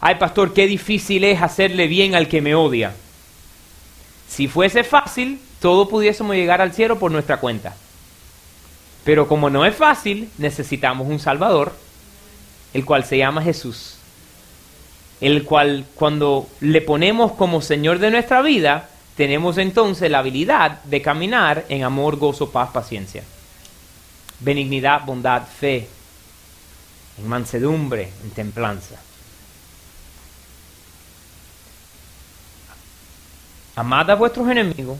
Ay, 0.00 0.16
pastor, 0.16 0.52
qué 0.52 0.66
difícil 0.66 1.22
es 1.22 1.40
hacerle 1.40 1.86
bien 1.86 2.16
al 2.16 2.26
que 2.26 2.40
me 2.40 2.56
odia. 2.56 2.92
Si 4.28 4.48
fuese 4.48 4.82
fácil, 4.82 5.40
todos 5.60 5.88
pudiésemos 5.88 6.34
llegar 6.34 6.60
al 6.60 6.72
cielo 6.72 6.98
por 6.98 7.12
nuestra 7.12 7.38
cuenta. 7.38 7.76
Pero 9.04 9.28
como 9.28 9.50
no 9.50 9.64
es 9.64 9.76
fácil, 9.76 10.28
necesitamos 10.38 11.06
un 11.06 11.20
Salvador, 11.20 11.72
el 12.74 12.84
cual 12.84 13.04
se 13.04 13.18
llama 13.18 13.40
Jesús. 13.40 14.01
El 15.22 15.44
cual 15.44 15.86
cuando 15.94 16.48
le 16.60 16.80
ponemos 16.80 17.30
como 17.32 17.62
Señor 17.62 18.00
de 18.00 18.10
nuestra 18.10 18.42
vida, 18.42 18.88
tenemos 19.16 19.56
entonces 19.56 20.10
la 20.10 20.18
habilidad 20.18 20.82
de 20.82 21.00
caminar 21.00 21.64
en 21.68 21.84
amor, 21.84 22.16
gozo, 22.16 22.50
paz, 22.50 22.70
paciencia. 22.72 23.22
Benignidad, 24.40 25.04
bondad, 25.06 25.44
fe, 25.46 25.86
en 27.18 27.28
mansedumbre, 27.28 28.10
en 28.24 28.30
templanza. 28.30 29.00
Amad 33.76 34.10
a 34.10 34.16
vuestros 34.16 34.50
enemigos, 34.50 34.98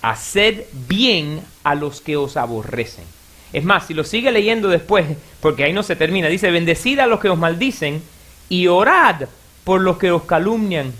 haced 0.00 0.62
bien 0.86 1.42
a 1.64 1.74
los 1.74 2.00
que 2.00 2.16
os 2.16 2.36
aborrecen. 2.36 3.04
Es 3.52 3.64
más, 3.64 3.88
si 3.88 3.94
lo 3.94 4.04
sigue 4.04 4.30
leyendo 4.30 4.68
después, 4.68 5.06
porque 5.40 5.64
ahí 5.64 5.72
no 5.72 5.82
se 5.82 5.96
termina, 5.96 6.28
dice, 6.28 6.52
bendecid 6.52 7.00
a 7.00 7.08
los 7.08 7.18
que 7.18 7.28
os 7.28 7.36
maldicen 7.36 8.00
y 8.48 8.68
orad 8.68 9.28
por 9.64 9.80
los 9.80 9.98
que 9.98 10.10
os 10.10 10.22
calumnian. 10.22 10.92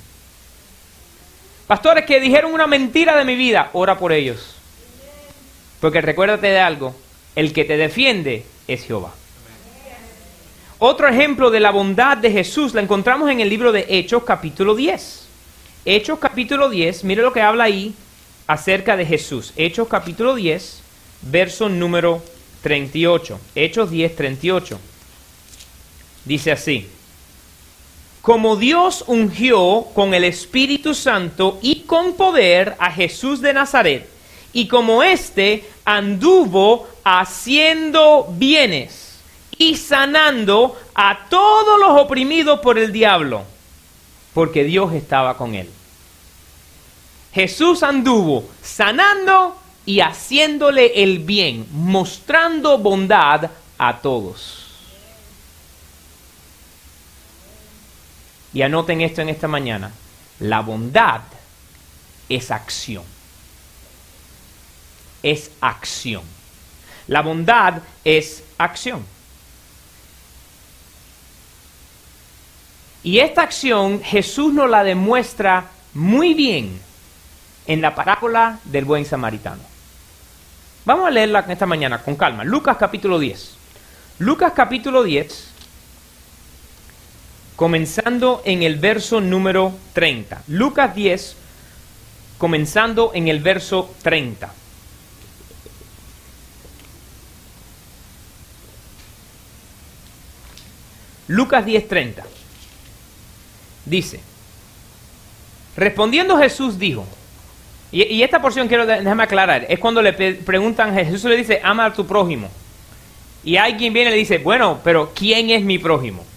Pastores 1.66 2.04
que 2.04 2.20
dijeron 2.20 2.52
una 2.52 2.66
mentira 2.66 3.16
de 3.16 3.24
mi 3.24 3.36
vida, 3.36 3.70
ora 3.72 3.98
por 3.98 4.12
ellos. 4.12 4.56
Porque 5.80 6.00
recuérdate 6.00 6.48
de 6.48 6.60
algo, 6.60 6.94
el 7.36 7.52
que 7.52 7.64
te 7.64 7.76
defiende 7.76 8.44
es 8.66 8.84
Jehová. 8.84 9.14
Otro 10.78 11.08
ejemplo 11.08 11.50
de 11.50 11.60
la 11.60 11.70
bondad 11.70 12.16
de 12.16 12.30
Jesús 12.30 12.74
la 12.74 12.80
encontramos 12.80 13.30
en 13.30 13.40
el 13.40 13.48
libro 13.48 13.70
de 13.70 13.86
Hechos 13.88 14.24
capítulo 14.24 14.74
10. 14.74 15.26
Hechos 15.84 16.18
capítulo 16.18 16.68
10, 16.68 17.04
mire 17.04 17.22
lo 17.22 17.32
que 17.32 17.42
habla 17.42 17.64
ahí 17.64 17.94
acerca 18.46 18.96
de 18.96 19.06
Jesús. 19.06 19.52
Hechos 19.56 19.88
capítulo 19.88 20.34
10, 20.34 20.82
verso 21.22 21.68
número 21.68 22.22
38. 22.62 23.40
Hechos 23.54 23.90
10, 23.90 24.16
38. 24.16 24.80
Dice 26.24 26.52
así. 26.52 26.88
Como 28.22 28.56
Dios 28.56 29.04
ungió 29.06 29.86
con 29.94 30.12
el 30.12 30.24
Espíritu 30.24 30.94
Santo 30.94 31.58
y 31.62 31.80
con 31.80 32.14
poder 32.14 32.76
a 32.78 32.90
Jesús 32.90 33.40
de 33.40 33.54
Nazaret, 33.54 34.08
y 34.52 34.66
como 34.66 35.02
éste 35.02 35.68
anduvo 35.84 36.86
haciendo 37.04 38.26
bienes 38.32 39.18
y 39.56 39.76
sanando 39.76 40.78
a 40.94 41.26
todos 41.28 41.78
los 41.78 42.00
oprimidos 42.00 42.60
por 42.60 42.78
el 42.78 42.92
diablo, 42.92 43.44
porque 44.34 44.64
Dios 44.64 44.92
estaba 44.92 45.36
con 45.36 45.54
él. 45.54 45.68
Jesús 47.32 47.82
anduvo 47.82 48.44
sanando 48.62 49.56
y 49.86 50.00
haciéndole 50.00 51.02
el 51.02 51.20
bien, 51.20 51.66
mostrando 51.72 52.78
bondad 52.78 53.50
a 53.78 53.98
todos. 53.98 54.59
Y 58.52 58.62
anoten 58.62 59.00
esto 59.00 59.22
en 59.22 59.28
esta 59.28 59.48
mañana. 59.48 59.90
La 60.40 60.60
bondad 60.60 61.20
es 62.28 62.50
acción. 62.50 63.04
Es 65.22 65.50
acción. 65.60 66.22
La 67.06 67.22
bondad 67.22 67.82
es 68.04 68.42
acción. 68.58 69.04
Y 73.02 73.18
esta 73.18 73.42
acción 73.42 74.02
Jesús 74.02 74.52
nos 74.52 74.68
la 74.68 74.84
demuestra 74.84 75.66
muy 75.94 76.34
bien 76.34 76.80
en 77.66 77.80
la 77.80 77.94
parábola 77.94 78.58
del 78.64 78.84
buen 78.84 79.04
samaritano. 79.04 79.62
Vamos 80.84 81.06
a 81.06 81.10
leerla 81.10 81.44
esta 81.48 81.66
mañana 81.66 82.02
con 82.02 82.16
calma. 82.16 82.44
Lucas 82.44 82.76
capítulo 82.78 83.18
10. 83.18 83.56
Lucas 84.18 84.52
capítulo 84.54 85.02
10, 85.02 85.49
comenzando 87.60 88.40
en 88.46 88.62
el 88.62 88.76
verso 88.76 89.20
número 89.20 89.74
30. 89.92 90.44
Lucas 90.48 90.94
10, 90.94 91.36
comenzando 92.38 93.10
en 93.12 93.28
el 93.28 93.40
verso 93.40 93.94
30. 94.00 94.50
Lucas 101.28 101.66
10:30 101.66 102.22
dice, 103.84 104.20
respondiendo 105.76 106.38
Jesús 106.38 106.78
dijo, 106.78 107.06
y, 107.92 108.22
esta 108.22 108.40
porción 108.40 108.68
quiero 108.68 108.86
déjame 108.86 109.24
aclarar, 109.24 109.66
es 109.68 109.78
cuando 109.78 110.00
le 110.00 110.14
preguntan, 110.14 110.94
Jesús 110.94 111.24
le 111.24 111.36
dice, 111.36 111.60
ama 111.62 111.84
a 111.84 111.92
tu 111.92 112.06
prójimo. 112.06 112.48
Y 113.44 113.58
alguien 113.58 113.92
viene 113.92 114.08
y 114.08 114.12
le 114.14 114.18
dice, 114.18 114.38
bueno, 114.38 114.80
pero 114.82 115.12
¿quién 115.14 115.50
es 115.50 115.62
mi 115.62 115.78
prójimo? 115.78 116.29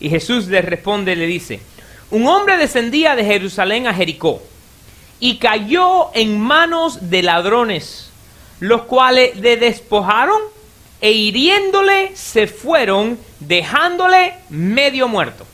Y 0.00 0.10
Jesús 0.10 0.46
le 0.46 0.62
responde, 0.62 1.16
le 1.16 1.26
dice, 1.26 1.60
un 2.10 2.26
hombre 2.26 2.56
descendía 2.56 3.16
de 3.16 3.24
Jerusalén 3.24 3.86
a 3.86 3.94
Jericó 3.94 4.42
y 5.20 5.38
cayó 5.38 6.10
en 6.14 6.40
manos 6.40 7.10
de 7.10 7.22
ladrones, 7.22 8.10
los 8.60 8.82
cuales 8.82 9.36
le 9.36 9.56
despojaron 9.56 10.40
e 11.00 11.12
hiriéndole 11.12 12.16
se 12.16 12.46
fueron, 12.46 13.18
dejándole 13.40 14.34
medio 14.48 15.08
muerto. 15.08 15.46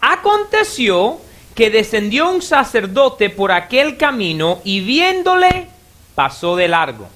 Aconteció 0.00 1.20
que 1.54 1.70
descendió 1.70 2.30
un 2.30 2.42
sacerdote 2.42 3.30
por 3.30 3.52
aquel 3.52 3.96
camino 3.96 4.60
y 4.64 4.80
viéndole 4.80 5.68
pasó 6.14 6.56
de 6.56 6.68
largo. 6.68 7.08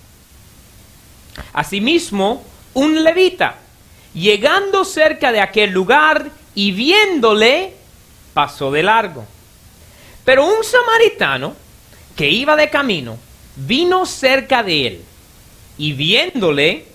Asimismo, 1.52 2.42
un 2.74 3.02
levita, 3.04 3.56
llegando 4.18 4.84
cerca 4.84 5.32
de 5.32 5.40
aquel 5.40 5.70
lugar 5.70 6.30
y 6.54 6.72
viéndole, 6.72 7.74
pasó 8.34 8.70
de 8.70 8.82
largo. 8.82 9.24
Pero 10.24 10.46
un 10.46 10.64
samaritano 10.64 11.54
que 12.16 12.28
iba 12.28 12.56
de 12.56 12.68
camino, 12.68 13.16
vino 13.56 14.06
cerca 14.06 14.62
de 14.62 14.86
él 14.86 15.04
y 15.78 15.92
viéndole, 15.92 16.86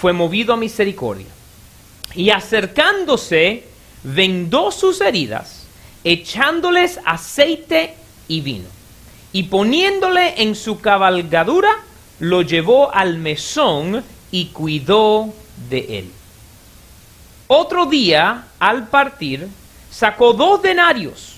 fue 0.00 0.12
movido 0.12 0.54
a 0.54 0.56
misericordia. 0.56 1.26
Y 2.14 2.30
acercándose, 2.30 3.64
vendó 4.02 4.70
sus 4.72 5.00
heridas 5.00 5.66
echándoles 6.04 6.98
aceite 7.04 7.94
y 8.28 8.40
vino. 8.40 8.68
Y 9.32 9.44
poniéndole 9.44 10.42
en 10.42 10.54
su 10.54 10.80
cabalgadura, 10.80 11.70
lo 12.18 12.42
llevó 12.42 12.92
al 12.92 13.18
mesón 13.18 14.02
y 14.30 14.46
cuidó 14.46 15.32
de 15.68 15.98
él. 15.98 16.10
Otro 17.52 17.86
día, 17.86 18.44
al 18.60 18.86
partir, 18.86 19.48
sacó 19.90 20.34
dos 20.34 20.62
denarios 20.62 21.34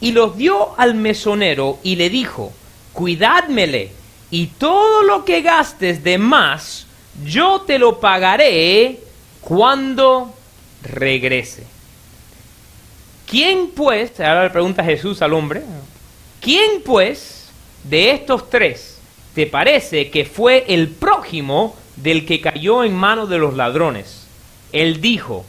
y 0.00 0.10
los 0.10 0.36
dio 0.36 0.76
al 0.76 0.96
mesonero 0.96 1.78
y 1.84 1.94
le 1.94 2.10
dijo, 2.10 2.52
cuidádmele, 2.92 3.92
y 4.32 4.48
todo 4.48 5.04
lo 5.04 5.24
que 5.24 5.40
gastes 5.40 6.02
de 6.02 6.18
más, 6.18 6.88
yo 7.24 7.60
te 7.60 7.78
lo 7.78 8.00
pagaré 8.00 8.98
cuando 9.40 10.34
regrese. 10.82 11.64
¿Quién 13.24 13.68
pues, 13.68 14.18
ahora 14.18 14.42
le 14.42 14.50
pregunta 14.50 14.82
Jesús 14.82 15.22
al 15.22 15.32
hombre, 15.32 15.62
¿quién 16.40 16.82
pues 16.84 17.50
de 17.84 18.10
estos 18.10 18.50
tres 18.50 18.98
te 19.32 19.46
parece 19.46 20.10
que 20.10 20.24
fue 20.24 20.64
el 20.66 20.88
prójimo 20.88 21.76
del 21.94 22.26
que 22.26 22.40
cayó 22.40 22.82
en 22.82 22.96
manos 22.96 23.28
de 23.28 23.38
los 23.38 23.54
ladrones? 23.54 24.21
Él 24.72 25.00
dijo, 25.00 25.44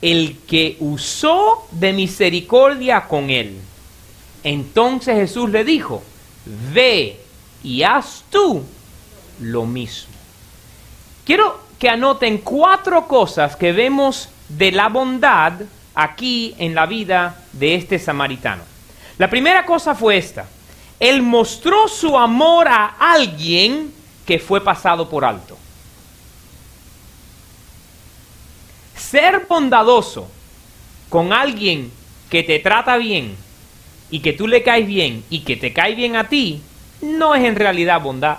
el 0.00 0.38
que 0.46 0.76
usó 0.80 1.66
de 1.72 1.92
misericordia 1.92 3.06
con 3.08 3.30
él. 3.30 3.60
Entonces 4.44 5.16
Jesús 5.16 5.50
le 5.50 5.64
dijo, 5.64 6.02
ve 6.72 7.20
y 7.62 7.82
haz 7.82 8.24
tú 8.30 8.62
lo 9.40 9.66
mismo. 9.66 10.14
Quiero 11.24 11.60
que 11.78 11.88
anoten 11.88 12.38
cuatro 12.38 13.06
cosas 13.06 13.56
que 13.56 13.72
vemos 13.72 14.28
de 14.48 14.72
la 14.72 14.88
bondad 14.88 15.52
aquí 15.94 16.54
en 16.58 16.74
la 16.74 16.86
vida 16.86 17.44
de 17.52 17.74
este 17.74 17.98
samaritano. 17.98 18.62
La 19.18 19.28
primera 19.28 19.66
cosa 19.66 19.94
fue 19.94 20.16
esta. 20.16 20.46
Él 21.00 21.22
mostró 21.22 21.88
su 21.88 22.16
amor 22.16 22.68
a 22.68 22.94
alguien 22.98 23.92
que 24.24 24.38
fue 24.38 24.62
pasado 24.62 25.08
por 25.08 25.24
alto. 25.24 25.56
Ser 29.10 29.46
bondadoso 29.48 30.28
con 31.08 31.32
alguien 31.32 31.90
que 32.28 32.42
te 32.42 32.58
trata 32.58 32.98
bien 32.98 33.36
y 34.10 34.20
que 34.20 34.34
tú 34.34 34.46
le 34.46 34.62
caes 34.62 34.86
bien 34.86 35.24
y 35.30 35.40
que 35.40 35.56
te 35.56 35.72
cae 35.72 35.94
bien 35.94 36.16
a 36.16 36.28
ti, 36.28 36.60
no 37.00 37.34
es 37.34 37.44
en 37.44 37.56
realidad 37.56 38.02
bondad. 38.02 38.38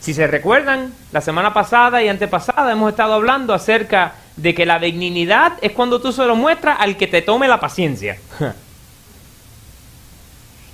Si 0.00 0.14
se 0.14 0.26
recuerdan, 0.26 0.94
la 1.12 1.20
semana 1.20 1.52
pasada 1.52 2.02
y 2.02 2.08
antepasada 2.08 2.72
hemos 2.72 2.90
estado 2.90 3.12
hablando 3.12 3.52
acerca 3.52 4.14
de 4.36 4.54
que 4.54 4.64
la 4.64 4.78
dignidad 4.78 5.54
es 5.60 5.72
cuando 5.72 6.00
tú 6.00 6.12
se 6.12 6.24
lo 6.24 6.36
muestras 6.36 6.78
al 6.80 6.96
que 6.96 7.08
te 7.08 7.20
tome 7.22 7.46
la 7.48 7.60
paciencia. 7.60 8.16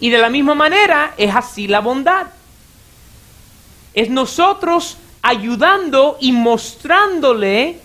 y 0.01 0.11
de 0.11 0.19
la 0.19 0.31
misma 0.31 0.55
manera 0.55 1.15
es 1.17 1.35
así 1.35 1.67
la 1.67 1.81
bondad. 1.81 2.27
Es 3.95 4.09
nosotros 4.09 4.99
ayudando 5.23 6.19
y 6.21 6.33
mostrándole 6.33 7.81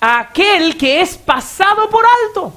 a 0.00 0.20
aquel 0.20 0.76
que 0.76 1.00
es 1.00 1.16
pasado 1.16 1.90
por 1.90 2.04
alto. 2.26 2.52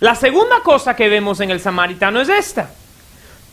La 0.00 0.14
segunda 0.14 0.60
cosa 0.62 0.96
que 0.96 1.08
vemos 1.08 1.40
en 1.40 1.50
el 1.50 1.60
samaritano 1.60 2.20
es 2.20 2.28
esta 2.28 2.70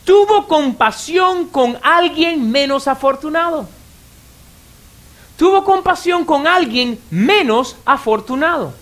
tuvo 0.04 0.48
compasión 0.48 1.46
con 1.46 1.78
alguien 1.82 2.50
menos 2.50 2.88
afortunado. 2.88 3.68
Tuvo 5.36 5.64
compasión 5.64 6.24
con 6.24 6.48
alguien 6.48 7.00
menos 7.10 7.76
afortunado. 7.84 8.74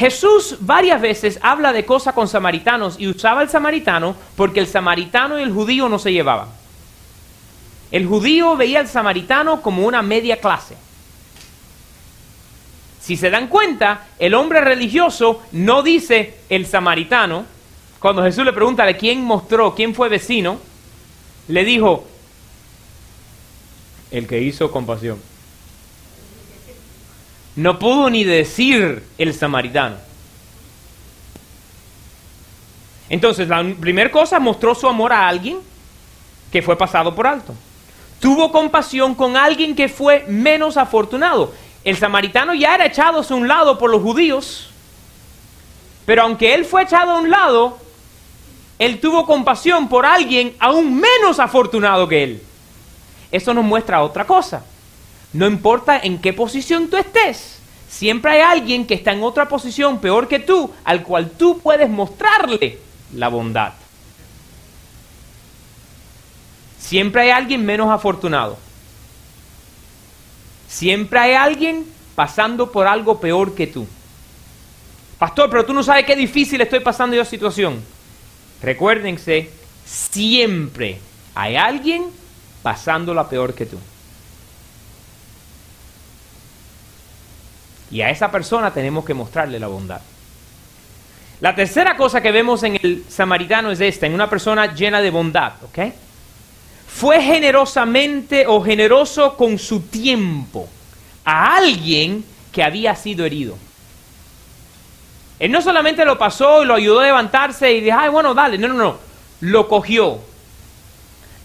Jesús 0.00 0.56
varias 0.60 0.98
veces 0.98 1.38
habla 1.42 1.74
de 1.74 1.84
cosas 1.84 2.14
con 2.14 2.26
samaritanos 2.26 2.98
y 2.98 3.06
usaba 3.06 3.42
el 3.42 3.50
samaritano 3.50 4.16
porque 4.34 4.58
el 4.58 4.66
samaritano 4.66 5.38
y 5.38 5.42
el 5.42 5.52
judío 5.52 5.90
no 5.90 5.98
se 5.98 6.10
llevaban. 6.10 6.48
El 7.90 8.06
judío 8.06 8.56
veía 8.56 8.80
al 8.80 8.88
samaritano 8.88 9.60
como 9.60 9.86
una 9.86 10.00
media 10.00 10.40
clase. 10.40 10.74
Si 12.98 13.18
se 13.18 13.28
dan 13.28 13.48
cuenta, 13.48 14.06
el 14.18 14.32
hombre 14.32 14.62
religioso 14.62 15.42
no 15.52 15.82
dice 15.82 16.38
el 16.48 16.64
samaritano, 16.64 17.44
cuando 17.98 18.22
Jesús 18.22 18.46
le 18.46 18.54
pregunta 18.54 18.86
de 18.86 18.96
quién 18.96 19.22
mostró, 19.22 19.74
quién 19.74 19.94
fue 19.94 20.08
vecino, 20.08 20.60
le 21.46 21.62
dijo, 21.62 22.06
el 24.10 24.26
que 24.26 24.40
hizo 24.40 24.70
compasión. 24.70 25.20
No 27.60 27.78
pudo 27.78 28.08
ni 28.08 28.24
decir 28.24 29.04
el 29.18 29.34
samaritano. 29.34 29.96
Entonces, 33.10 33.48
la 33.48 33.62
primera 33.78 34.10
cosa 34.10 34.40
mostró 34.40 34.74
su 34.74 34.88
amor 34.88 35.12
a 35.12 35.28
alguien 35.28 35.58
que 36.50 36.62
fue 36.62 36.78
pasado 36.78 37.14
por 37.14 37.26
alto. 37.26 37.54
Tuvo 38.18 38.50
compasión 38.50 39.14
con 39.14 39.36
alguien 39.36 39.76
que 39.76 39.90
fue 39.90 40.24
menos 40.26 40.78
afortunado. 40.78 41.52
El 41.84 41.98
samaritano 41.98 42.54
ya 42.54 42.76
era 42.76 42.86
echado 42.86 43.20
a 43.20 43.34
un 43.34 43.46
lado 43.46 43.76
por 43.76 43.90
los 43.90 44.00
judíos, 44.00 44.70
pero 46.06 46.22
aunque 46.22 46.54
él 46.54 46.64
fue 46.64 46.84
echado 46.84 47.10
a 47.10 47.20
un 47.20 47.28
lado, 47.28 47.76
él 48.78 49.00
tuvo 49.00 49.26
compasión 49.26 49.86
por 49.86 50.06
alguien 50.06 50.56
aún 50.60 50.98
menos 50.98 51.38
afortunado 51.38 52.08
que 52.08 52.22
él. 52.22 52.42
Eso 53.30 53.52
nos 53.52 53.66
muestra 53.66 54.00
otra 54.00 54.26
cosa. 54.26 54.64
No 55.32 55.46
importa 55.46 55.98
en 55.98 56.20
qué 56.20 56.32
posición 56.32 56.88
tú 56.88 56.96
estés, 56.96 57.60
Siempre 57.90 58.30
hay 58.30 58.40
alguien 58.40 58.86
que 58.86 58.94
está 58.94 59.12
en 59.12 59.22
otra 59.24 59.48
posición 59.48 59.98
peor 59.98 60.28
que 60.28 60.38
tú, 60.38 60.72
al 60.84 61.02
cual 61.02 61.32
tú 61.32 61.58
puedes 61.58 61.90
mostrarle 61.90 62.78
la 63.14 63.28
bondad. 63.28 63.72
Siempre 66.78 67.22
hay 67.22 67.30
alguien 67.30 67.66
menos 67.66 67.90
afortunado. 67.90 68.58
Siempre 70.68 71.18
hay 71.18 71.34
alguien 71.34 71.84
pasando 72.14 72.70
por 72.70 72.86
algo 72.86 73.20
peor 73.20 73.56
que 73.56 73.66
tú. 73.66 73.88
Pastor, 75.18 75.50
pero 75.50 75.66
tú 75.66 75.74
no 75.74 75.82
sabes 75.82 76.06
qué 76.06 76.14
difícil 76.14 76.60
estoy 76.60 76.80
pasando 76.80 77.16
yo 77.16 77.24
situación. 77.24 77.82
Recuérdense, 78.62 79.50
siempre 79.84 81.00
hay 81.34 81.56
alguien 81.56 82.04
pasándola 82.62 83.28
peor 83.28 83.52
que 83.52 83.66
tú. 83.66 83.78
Y 87.90 88.02
a 88.02 88.10
esa 88.10 88.30
persona 88.30 88.72
tenemos 88.72 89.04
que 89.04 89.14
mostrarle 89.14 89.58
la 89.58 89.66
bondad. 89.66 90.00
La 91.40 91.54
tercera 91.54 91.96
cosa 91.96 92.20
que 92.20 92.32
vemos 92.32 92.62
en 92.62 92.78
el 92.82 93.04
samaritano 93.08 93.70
es 93.70 93.80
esta, 93.80 94.06
en 94.06 94.14
una 94.14 94.28
persona 94.28 94.74
llena 94.74 95.00
de 95.00 95.10
bondad, 95.10 95.52
¿ok? 95.62 95.92
Fue 96.86 97.22
generosamente 97.22 98.46
o 98.46 98.62
generoso 98.62 99.36
con 99.36 99.58
su 99.58 99.82
tiempo 99.82 100.68
a 101.24 101.56
alguien 101.56 102.24
que 102.52 102.62
había 102.62 102.94
sido 102.94 103.24
herido. 103.24 103.56
Él 105.38 105.50
no 105.50 105.62
solamente 105.62 106.04
lo 106.04 106.18
pasó 106.18 106.62
y 106.62 106.66
lo 106.66 106.74
ayudó 106.74 107.00
a 107.00 107.06
levantarse 107.06 107.72
y 107.72 107.80
dijo, 107.80 107.96
ay, 107.98 108.10
bueno, 108.10 108.34
dale, 108.34 108.58
no, 108.58 108.68
no, 108.68 108.74
no, 108.74 108.98
lo 109.40 109.66
cogió, 109.66 110.18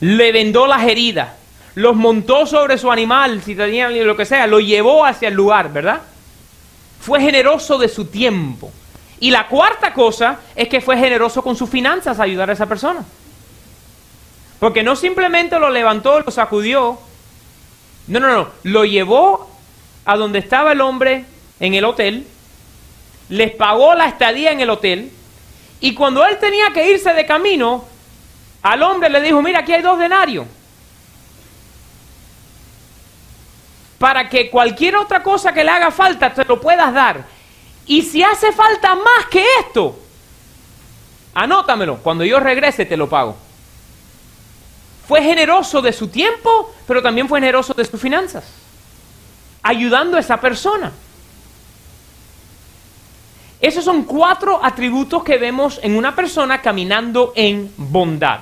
le 0.01 0.31
vendó 0.33 0.67
las 0.67 0.83
heridas, 0.83 1.29
los 1.75 1.95
montó 1.95 2.45
sobre 2.45 2.77
su 2.77 2.91
animal, 2.91 3.41
si 3.41 3.55
tenía 3.55 3.89
lo 3.89 4.17
que 4.17 4.25
sea, 4.25 4.47
lo 4.47 4.59
llevó 4.59 5.05
hacia 5.05 5.29
el 5.29 5.35
lugar, 5.35 5.71
¿verdad? 5.71 6.01
Fue 7.05 7.21
generoso 7.21 7.77
de 7.77 7.87
su 7.87 8.05
tiempo. 8.05 8.71
Y 9.19 9.29
la 9.29 9.47
cuarta 9.47 9.93
cosa 9.93 10.39
es 10.55 10.67
que 10.67 10.81
fue 10.81 10.97
generoso 10.97 11.43
con 11.43 11.55
sus 11.55 11.69
finanzas 11.69 12.19
a 12.19 12.23
ayudar 12.23 12.49
a 12.49 12.53
esa 12.53 12.65
persona. 12.65 13.05
Porque 14.59 14.81
no 14.81 14.95
simplemente 14.95 15.59
lo 15.59 15.69
levantó, 15.69 16.19
lo 16.19 16.31
sacudió. 16.31 16.97
No, 18.07 18.19
no, 18.19 18.33
no. 18.33 18.47
Lo 18.63 18.85
llevó 18.85 19.47
a 20.03 20.17
donde 20.17 20.39
estaba 20.39 20.71
el 20.71 20.81
hombre 20.81 21.25
en 21.59 21.75
el 21.75 21.85
hotel. 21.85 22.25
Les 23.29 23.51
pagó 23.51 23.93
la 23.93 24.07
estadía 24.07 24.51
en 24.51 24.61
el 24.61 24.71
hotel. 24.71 25.11
Y 25.81 25.93
cuando 25.93 26.25
él 26.25 26.39
tenía 26.39 26.71
que 26.73 26.89
irse 26.89 27.13
de 27.13 27.27
camino, 27.27 27.85
al 28.63 28.81
hombre 28.81 29.11
le 29.11 29.21
dijo, 29.21 29.43
mira, 29.43 29.59
aquí 29.59 29.73
hay 29.73 29.83
dos 29.83 29.99
denarios. 29.99 30.47
Para 33.97 34.27
que 34.29 34.49
cualquier 34.49 34.95
otra 34.97 35.23
cosa 35.23 35.53
que 35.53 35.63
le 35.63 35.69
haga 35.69 35.91
falta 35.91 36.33
te 36.33 36.43
lo 36.45 36.59
puedas 36.59 36.93
dar. 36.93 37.25
Y 37.85 38.01
si 38.01 38.23
hace 38.23 38.51
falta 38.51 38.95
más 38.95 39.27
que 39.29 39.43
esto, 39.59 39.97
anótamelo. 41.33 41.97
Cuando 41.97 42.23
yo 42.23 42.39
regrese 42.39 42.85
te 42.85 42.97
lo 42.97 43.07
pago. 43.07 43.35
Fue 45.07 45.21
generoso 45.21 45.81
de 45.81 45.93
su 45.93 46.07
tiempo, 46.07 46.73
pero 46.87 47.01
también 47.01 47.29
fue 47.29 47.39
generoso 47.39 47.73
de 47.73 47.85
sus 47.85 48.01
finanzas. 48.01 48.43
Ayudando 49.61 50.17
a 50.17 50.19
esa 50.19 50.41
persona. 50.41 50.91
Esos 53.61 53.85
son 53.85 54.03
cuatro 54.03 54.59
atributos 54.63 55.23
que 55.23 55.37
vemos 55.37 55.79
en 55.81 55.95
una 55.95 56.15
persona 56.15 56.61
caminando 56.61 57.33
en 57.35 57.71
bondad. 57.77 58.41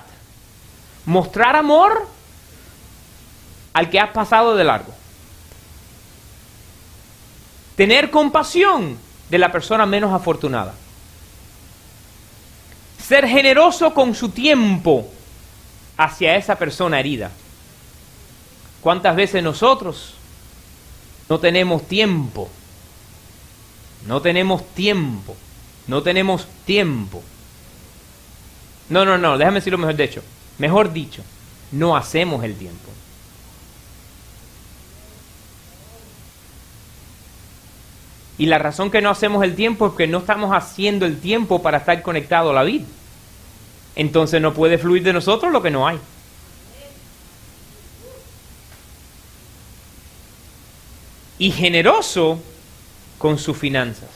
Mostrar 1.05 1.55
amor 1.55 2.07
al 3.73 3.89
que 3.89 3.99
has 3.99 4.09
pasado 4.11 4.55
de 4.55 4.63
largo. 4.63 4.93
Tener 7.75 8.11
compasión 8.11 8.97
de 9.29 9.37
la 9.37 9.51
persona 9.51 9.85
menos 9.85 10.13
afortunada. 10.13 10.73
Ser 13.05 13.27
generoso 13.27 13.93
con 13.93 14.13
su 14.15 14.29
tiempo 14.29 15.09
hacia 15.97 16.35
esa 16.35 16.55
persona 16.55 16.99
herida. 16.99 17.31
¿Cuántas 18.81 19.15
veces 19.15 19.41
nosotros 19.43 20.13
no 21.29 21.39
tenemos 21.39 21.87
tiempo? 21.87 22.49
No 24.05 24.21
tenemos 24.21 24.65
tiempo. 24.73 25.35
No 25.87 26.01
tenemos 26.01 26.47
tiempo. 26.65 27.21
No, 28.89 29.05
no, 29.05 29.17
no, 29.17 29.37
déjame 29.37 29.59
decirlo 29.59 29.77
mejor 29.77 29.95
dicho. 29.95 30.21
Mejor 30.57 30.93
dicho, 30.93 31.23
no 31.71 31.97
hacemos 31.97 32.43
el 32.43 32.55
tiempo. 32.55 32.89
Y 38.37 38.47
la 38.47 38.57
razón 38.57 38.89
que 38.89 39.01
no 39.01 39.09
hacemos 39.09 39.43
el 39.43 39.55
tiempo 39.55 39.87
es 39.87 39.93
que 39.93 40.07
no 40.07 40.19
estamos 40.19 40.51
haciendo 40.51 41.05
el 41.05 41.19
tiempo 41.19 41.61
para 41.61 41.77
estar 41.79 42.01
conectado 42.01 42.49
a 42.49 42.53
la 42.53 42.63
vida. 42.63 42.85
Entonces 43.95 44.41
no 44.41 44.53
puede 44.53 44.77
fluir 44.77 45.03
de 45.03 45.13
nosotros 45.13 45.51
lo 45.51 45.61
que 45.61 45.69
no 45.69 45.87
hay. 45.87 45.99
Y 51.37 51.51
generoso 51.51 52.39
con 53.17 53.37
sus 53.37 53.57
finanzas. 53.57 54.09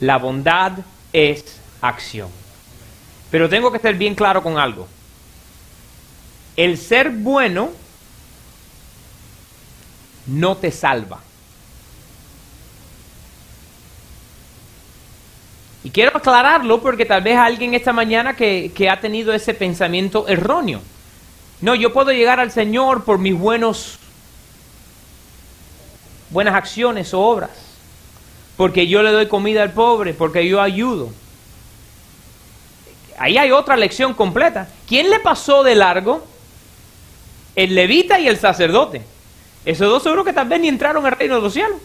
La 0.00 0.18
bondad 0.18 0.72
es 1.12 1.60
acción. 1.80 2.28
Pero 3.30 3.48
tengo 3.48 3.70
que 3.70 3.78
estar 3.78 3.94
bien 3.94 4.14
claro 4.14 4.42
con 4.42 4.58
algo. 4.58 4.86
El 6.56 6.78
ser 6.78 7.10
bueno 7.10 7.70
no 10.26 10.56
te 10.56 10.70
salva. 10.70 11.20
Y 15.88 15.90
quiero 15.90 16.14
aclararlo 16.14 16.82
porque 16.82 17.06
tal 17.06 17.22
vez 17.22 17.38
alguien 17.38 17.72
esta 17.72 17.94
mañana 17.94 18.36
que, 18.36 18.72
que, 18.74 18.90
ha 18.90 19.00
tenido 19.00 19.32
ese 19.32 19.54
pensamiento 19.54 20.28
erróneo. 20.28 20.82
No, 21.62 21.74
yo 21.74 21.94
puedo 21.94 22.12
llegar 22.12 22.40
al 22.40 22.52
Señor 22.52 23.04
por 23.04 23.16
mis 23.16 23.32
buenos, 23.32 23.98
buenas 26.28 26.54
acciones 26.54 27.14
o 27.14 27.22
obras. 27.22 27.52
Porque 28.58 28.86
yo 28.86 29.02
le 29.02 29.12
doy 29.12 29.28
comida 29.28 29.62
al 29.62 29.72
pobre, 29.72 30.12
porque 30.12 30.46
yo 30.46 30.60
ayudo. 30.60 31.10
Ahí 33.18 33.38
hay 33.38 33.50
otra 33.50 33.74
lección 33.74 34.12
completa. 34.12 34.68
¿Quién 34.86 35.08
le 35.08 35.20
pasó 35.20 35.62
de 35.62 35.74
largo? 35.74 36.22
el 37.56 37.74
levita 37.74 38.20
y 38.20 38.28
el 38.28 38.38
sacerdote. 38.38 39.00
Esos 39.64 39.88
dos 39.88 40.02
seguro 40.02 40.22
que 40.22 40.34
tal 40.34 40.48
vez 40.48 40.60
ni 40.60 40.68
entraron 40.68 41.06
al 41.06 41.12
reino 41.12 41.36
de 41.36 41.40
los 41.40 41.54
cielos. 41.54 41.78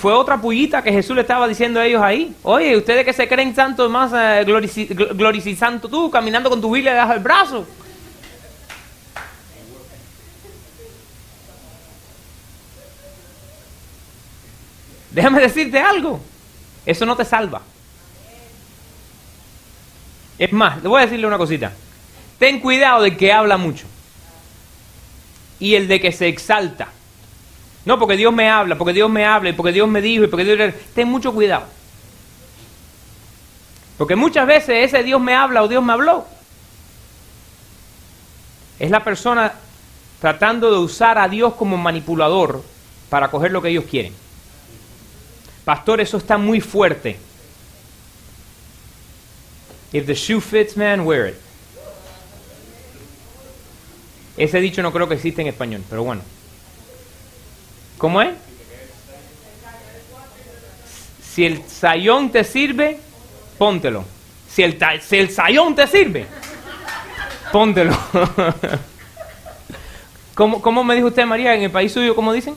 Fue 0.00 0.14
otra 0.14 0.40
pullita 0.40 0.82
que 0.82 0.90
Jesús 0.90 1.14
le 1.14 1.20
estaba 1.20 1.46
diciendo 1.46 1.78
a 1.78 1.84
ellos 1.84 2.00
ahí. 2.00 2.34
Oye, 2.42 2.74
ustedes 2.74 3.04
que 3.04 3.12
se 3.12 3.28
creen 3.28 3.54
santos 3.54 3.90
más, 3.90 4.10
eh, 4.14 4.46
tú, 5.90 6.10
caminando 6.10 6.48
con 6.48 6.58
tu 6.58 6.72
Biblia 6.72 6.94
debajo 6.94 7.12
del 7.12 7.22
brazo. 7.22 7.66
Déjame 15.10 15.42
decirte 15.42 15.78
algo. 15.78 16.18
Eso 16.86 17.04
no 17.04 17.14
te 17.14 17.26
salva. 17.26 17.60
Es 20.38 20.50
más, 20.50 20.82
le 20.82 20.88
voy 20.88 21.02
a 21.02 21.04
decirle 21.04 21.26
una 21.26 21.36
cosita. 21.36 21.74
Ten 22.38 22.58
cuidado 22.60 23.02
del 23.02 23.18
que 23.18 23.34
habla 23.34 23.58
mucho. 23.58 23.84
Y 25.58 25.74
el 25.74 25.88
de 25.88 26.00
que 26.00 26.10
se 26.10 26.26
exalta. 26.26 26.88
No, 27.84 27.98
porque 27.98 28.16
Dios 28.16 28.32
me 28.32 28.50
habla, 28.50 28.76
porque 28.76 28.92
Dios 28.92 29.10
me 29.10 29.24
habla, 29.24 29.50
y 29.50 29.52
porque 29.52 29.72
Dios 29.72 29.88
me 29.88 30.02
dijo, 30.02 30.24
y 30.24 30.26
porque 30.26 30.44
Dios... 30.44 30.74
Ten 30.94 31.08
mucho 31.08 31.32
cuidado. 31.32 31.64
Porque 33.96 34.16
muchas 34.16 34.46
veces 34.46 34.86
ese 34.86 35.02
Dios 35.02 35.20
me 35.20 35.34
habla 35.34 35.62
o 35.62 35.68
Dios 35.68 35.82
me 35.82 35.92
habló. 35.92 36.26
Es 38.78 38.90
la 38.90 39.04
persona 39.04 39.52
tratando 40.20 40.70
de 40.70 40.78
usar 40.78 41.18
a 41.18 41.28
Dios 41.28 41.54
como 41.54 41.76
manipulador 41.76 42.62
para 43.08 43.30
coger 43.30 43.50
lo 43.50 43.60
que 43.60 43.68
ellos 43.68 43.84
quieren. 43.84 44.14
Pastor, 45.64 46.00
eso 46.00 46.16
está 46.16 46.38
muy 46.38 46.60
fuerte. 46.60 47.18
If 49.92 50.06
the 50.06 50.14
shoe 50.14 50.40
fits, 50.40 50.76
man, 50.76 51.00
wear 51.00 51.28
it. 51.28 51.36
Ese 54.36 54.60
dicho 54.60 54.82
no 54.82 54.92
creo 54.92 55.08
que 55.08 55.14
existe 55.16 55.42
en 55.42 55.48
español, 55.48 55.84
pero 55.90 56.04
bueno. 56.04 56.22
¿Cómo 58.00 58.20
es? 58.22 58.30
Si 61.22 61.44
el 61.44 61.62
sayón 61.68 62.32
te 62.32 62.42
sirve, 62.44 62.98
póntelo. 63.58 64.06
Si 64.48 64.62
el, 64.62 64.78
si 65.02 65.18
el 65.18 65.30
sayón 65.30 65.74
te 65.74 65.86
sirve, 65.86 66.26
póntelo. 67.52 67.94
¿Cómo, 70.34 70.62
¿Cómo 70.62 70.82
me 70.82 70.94
dijo 70.94 71.08
usted, 71.08 71.26
María, 71.26 71.54
en 71.54 71.62
el 71.62 71.70
país 71.70 71.92
suyo, 71.92 72.16
cómo 72.16 72.32
dicen? 72.32 72.56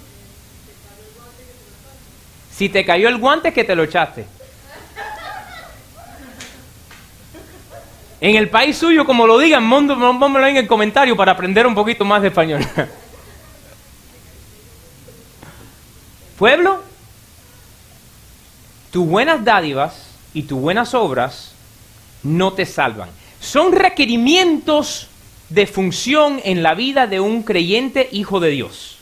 Si 2.55 2.69
te 2.69 2.85
cayó 2.85 3.09
el 3.09 3.17
guante, 3.17 3.51
que 3.51 3.65
te 3.65 3.75
lo 3.75 3.83
echaste. 3.83 4.25
En 8.21 8.37
el 8.37 8.49
país 8.49 8.77
suyo, 8.77 9.05
como 9.05 9.27
lo 9.27 9.37
digan, 9.39 9.69
pónmelo 9.69 10.47
en 10.47 10.55
el 10.55 10.67
comentario 10.67 11.17
para 11.17 11.33
aprender 11.33 11.67
un 11.67 11.75
poquito 11.75 12.05
más 12.05 12.21
de 12.21 12.29
español. 12.29 12.65
Pueblo, 16.43 16.81
tus 18.91 19.07
buenas 19.07 19.45
dádivas 19.45 20.07
y 20.33 20.43
tus 20.43 20.59
buenas 20.59 20.93
obras 20.93 21.53
no 22.21 22.51
te 22.51 22.65
salvan. 22.65 23.07
Son 23.39 23.71
requerimientos 23.71 25.07
de 25.47 25.65
función 25.67 26.41
en 26.43 26.61
la 26.61 26.73
vida 26.73 27.07
de 27.07 27.21
un 27.21 27.43
creyente 27.43 28.09
hijo 28.11 28.41
de 28.41 28.49
Dios. 28.49 28.97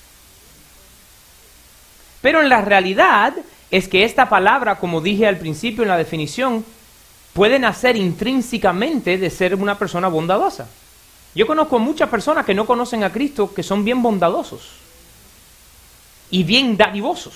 Pero 2.21 2.43
en 2.43 2.49
la 2.49 2.61
realidad 2.61 3.33
es 3.71 3.87
que 3.87 4.03
esta 4.03 4.29
palabra, 4.29 4.75
como 4.75 5.01
dije 5.01 5.25
al 5.25 5.39
principio 5.39 5.81
en 5.81 5.89
la 5.89 5.97
definición, 5.97 6.63
puede 7.33 7.57
nacer 7.57 7.95
intrínsecamente 7.95 9.17
de 9.17 9.31
ser 9.31 9.55
una 9.55 9.79
persona 9.79 10.09
bondadosa. 10.09 10.69
Yo 11.33 11.47
conozco 11.47 11.79
muchas 11.79 12.07
personas 12.07 12.45
que 12.45 12.53
no 12.53 12.67
conocen 12.67 13.03
a 13.03 13.11
Cristo 13.11 13.51
que 13.51 13.63
son 13.63 13.83
bien 13.83 14.03
bondadosos 14.03 14.80
y 16.31 16.43
bien 16.43 16.77
dadivosos, 16.77 17.33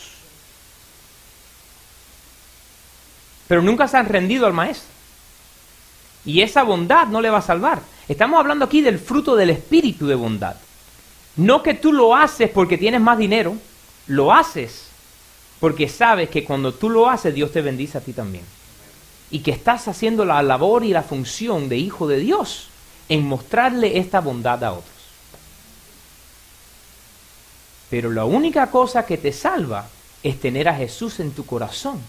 pero 3.48 3.62
nunca 3.62 3.88
se 3.88 3.98
han 3.98 4.08
rendido 4.08 4.48
al 4.48 4.54
Maestro. 4.54 4.90
Y 6.26 6.42
esa 6.42 6.64
bondad 6.64 7.08
no 7.08 7.22
le 7.22 7.30
va 7.30 7.38
a 7.38 7.44
salvar. 7.44 7.80
Estamos 8.08 8.40
hablando 8.40 8.66
aquí 8.66 8.82
del 8.82 8.98
fruto 8.98 9.36
del 9.36 9.52
espíritu 9.52 10.08
de 10.08 10.16
bondad. 10.16 10.56
No 11.36 11.62
que 11.62 11.76
tú 11.76 11.94
lo 11.94 12.16
haces 12.16 12.50
porque 12.50 12.80
tienes 12.80 13.02
más 13.02 13.20
dinero, 13.20 13.56
lo 14.08 14.34
haces 14.34 14.86
porque 15.60 15.88
sabes 15.88 16.30
que 16.30 16.44
cuando 16.44 16.74
tú 16.74 16.90
lo 16.90 17.10
haces 17.10 17.34
Dios 17.34 17.52
te 17.52 17.62
bendice 17.62 17.98
a 17.98 18.02
ti 18.02 18.14
también. 18.14 18.44
Y 19.32 19.40
que 19.40 19.52
estás 19.52 19.88
haciendo 19.88 20.26
la 20.26 20.42
labor 20.44 20.84
y 20.84 20.90
la 20.90 21.04
función 21.04 21.70
de 21.70 21.78
hijo 21.78 22.08
de 22.08 22.20
Dios 22.20 22.68
en 23.10 23.24
mostrarle 23.24 23.98
esta 23.98 24.22
bondad 24.22 24.64
a 24.64 24.74
otros. 24.74 24.95
Pero 27.90 28.12
la 28.12 28.26
única 28.26 28.72
cosa 28.72 29.06
que 29.06 29.18
te 29.18 29.32
salva 29.32 29.88
es 30.24 30.40
tener 30.40 30.68
a 30.68 30.76
Jesús 30.76 31.20
en 31.20 31.32
tu 31.32 31.46
corazón. 31.46 32.02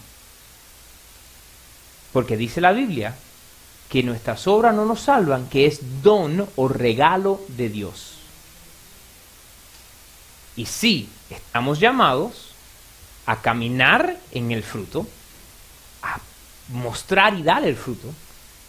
Porque 2.11 2.37
dice 2.37 2.61
la 2.61 2.71
Biblia 2.71 3.15
que 3.89 4.03
nuestras 4.03 4.47
obras 4.47 4.73
no 4.73 4.85
nos 4.85 5.01
salvan, 5.01 5.47
que 5.49 5.65
es 5.65 6.01
don 6.01 6.47
o 6.55 6.67
regalo 6.67 7.41
de 7.49 7.69
Dios. 7.69 8.15
Y 10.55 10.65
sí, 10.65 11.07
estamos 11.29 11.79
llamados 11.79 12.53
a 13.27 13.41
caminar 13.41 14.17
en 14.31 14.51
el 14.51 14.63
fruto, 14.63 15.05
a 16.01 16.19
mostrar 16.69 17.35
y 17.35 17.43
dar 17.43 17.63
el 17.63 17.75
fruto, 17.75 18.07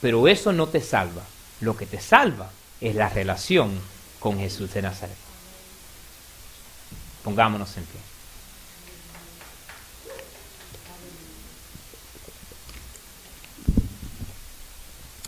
pero 0.01 0.29
eso 0.29 0.53
no 0.53 0.67
te 0.67 0.81
salva. 0.81 1.23
Lo 1.61 1.77
que 1.77 1.87
te 1.87 2.01
salva 2.01 2.51
es 2.81 2.95
la 2.95 3.09
relación 3.09 3.81
con 4.21 4.39
Jesús 4.39 4.73
de 4.75 4.83
Nazaret. 4.83 5.28
Pongámonos 7.29 7.77
en 7.77 7.85
pie. 7.85 8.01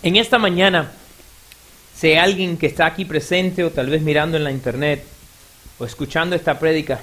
En 0.03 0.17
esta 0.17 0.39
mañana, 0.39 0.93
si 1.95 2.15
alguien 2.15 2.57
que 2.57 2.69
está 2.69 2.87
aquí 2.87 3.05
presente 3.05 3.65
o 3.65 3.71
tal 3.71 3.91
vez 3.91 4.01
mirando 4.01 4.39
en 4.39 4.45
la 4.45 4.51
internet 4.51 5.05
o 5.79 5.85
escuchando 5.85 6.35
esta 6.35 6.59
prédica 6.59 7.03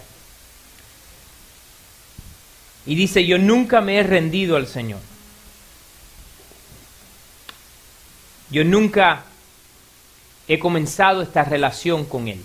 y 2.87 2.95
dice, 2.95 3.23
yo 3.23 3.37
nunca 3.37 3.81
me 3.81 3.99
he 3.99 4.03
rendido 4.03 4.55
al 4.55 4.65
Señor. 4.65 5.01
Yo 8.49 8.63
nunca 8.63 9.25
he 10.47 10.57
comenzado 10.57 11.21
esta 11.21 11.43
relación 11.43 12.03
con 12.05 12.27
Él. 12.29 12.43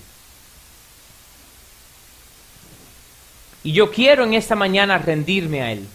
Y 3.64 3.72
yo 3.72 3.90
quiero 3.90 4.24
en 4.24 4.34
esta 4.34 4.56
mañana 4.56 4.98
rendirme 4.98 5.62
a 5.62 5.72
Él. 5.72 5.86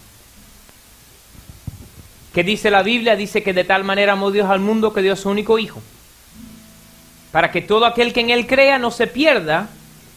¿Qué 2.34 2.44
dice 2.44 2.70
la 2.70 2.84
Biblia? 2.84 3.16
Dice 3.16 3.44
que 3.44 3.54
de 3.54 3.64
tal 3.64 3.84
manera 3.84 4.14
amó 4.14 4.32
Dios 4.32 4.50
al 4.50 4.60
mundo 4.60 4.94
que 4.94 5.02
dio 5.02 5.16
su 5.16 5.30
único 5.30 5.58
Hijo. 5.60 5.82
Para 7.32 7.52
que 7.52 7.62
todo 7.62 7.86
aquel 7.86 8.14
que 8.14 8.22
en 8.22 8.30
Él 8.30 8.48
crea 8.48 8.78
no 8.78 8.92
se 8.92 9.08
pierda, 9.08 9.70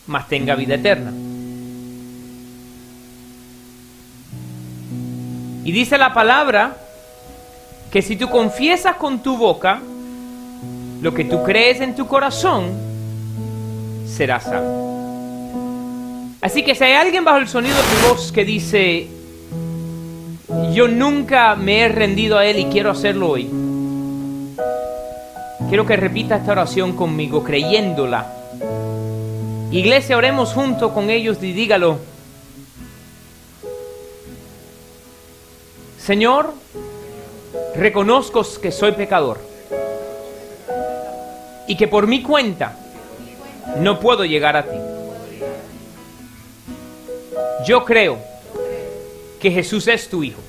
mas 0.06 0.28
tenga 0.28 0.54
vida 0.54 0.74
eterna. 0.74 1.12
Y 5.64 5.72
dice 5.72 5.98
la 5.98 6.12
palabra 6.14 6.76
que 7.90 8.02
si 8.02 8.16
tú 8.16 8.28
confiesas 8.28 8.96
con 8.96 9.22
tu 9.22 9.36
boca 9.36 9.80
lo 11.00 11.14
que 11.14 11.24
tú 11.24 11.42
crees 11.42 11.80
en 11.80 11.94
tu 11.94 12.06
corazón, 12.06 12.70
serás 14.06 14.44
salvo. 14.44 14.89
Así 16.40 16.62
que 16.64 16.74
si 16.74 16.84
hay 16.84 16.94
alguien 16.94 17.24
bajo 17.24 17.38
el 17.38 17.48
sonido 17.48 17.76
de 17.76 17.82
tu 17.82 18.08
voz 18.08 18.32
que 18.32 18.44
dice, 18.44 19.08
yo 20.72 20.88
nunca 20.88 21.54
me 21.54 21.80
he 21.80 21.88
rendido 21.88 22.38
a 22.38 22.46
Él 22.46 22.58
y 22.58 22.64
quiero 22.66 22.90
hacerlo 22.90 23.28
hoy. 23.28 23.50
Quiero 25.68 25.84
que 25.84 25.96
repita 25.96 26.36
esta 26.36 26.52
oración 26.52 26.96
conmigo, 26.96 27.44
creyéndola. 27.44 28.26
Iglesia, 29.70 30.16
oremos 30.16 30.52
junto 30.52 30.94
con 30.94 31.10
ellos 31.10 31.42
y 31.42 31.52
dígalo. 31.52 31.98
Señor, 35.98 36.54
reconozco 37.76 38.44
que 38.60 38.72
soy 38.72 38.92
pecador 38.92 39.38
y 41.68 41.76
que 41.76 41.86
por 41.86 42.06
mi 42.06 42.22
cuenta 42.22 42.76
no 43.78 44.00
puedo 44.00 44.24
llegar 44.24 44.56
a 44.56 44.64
ti. 44.64 44.99
Yo 47.66 47.84
creo 47.84 48.18
que 49.40 49.50
Jesús 49.50 49.88
es 49.88 50.08
tu 50.08 50.22
Hijo, 50.22 50.40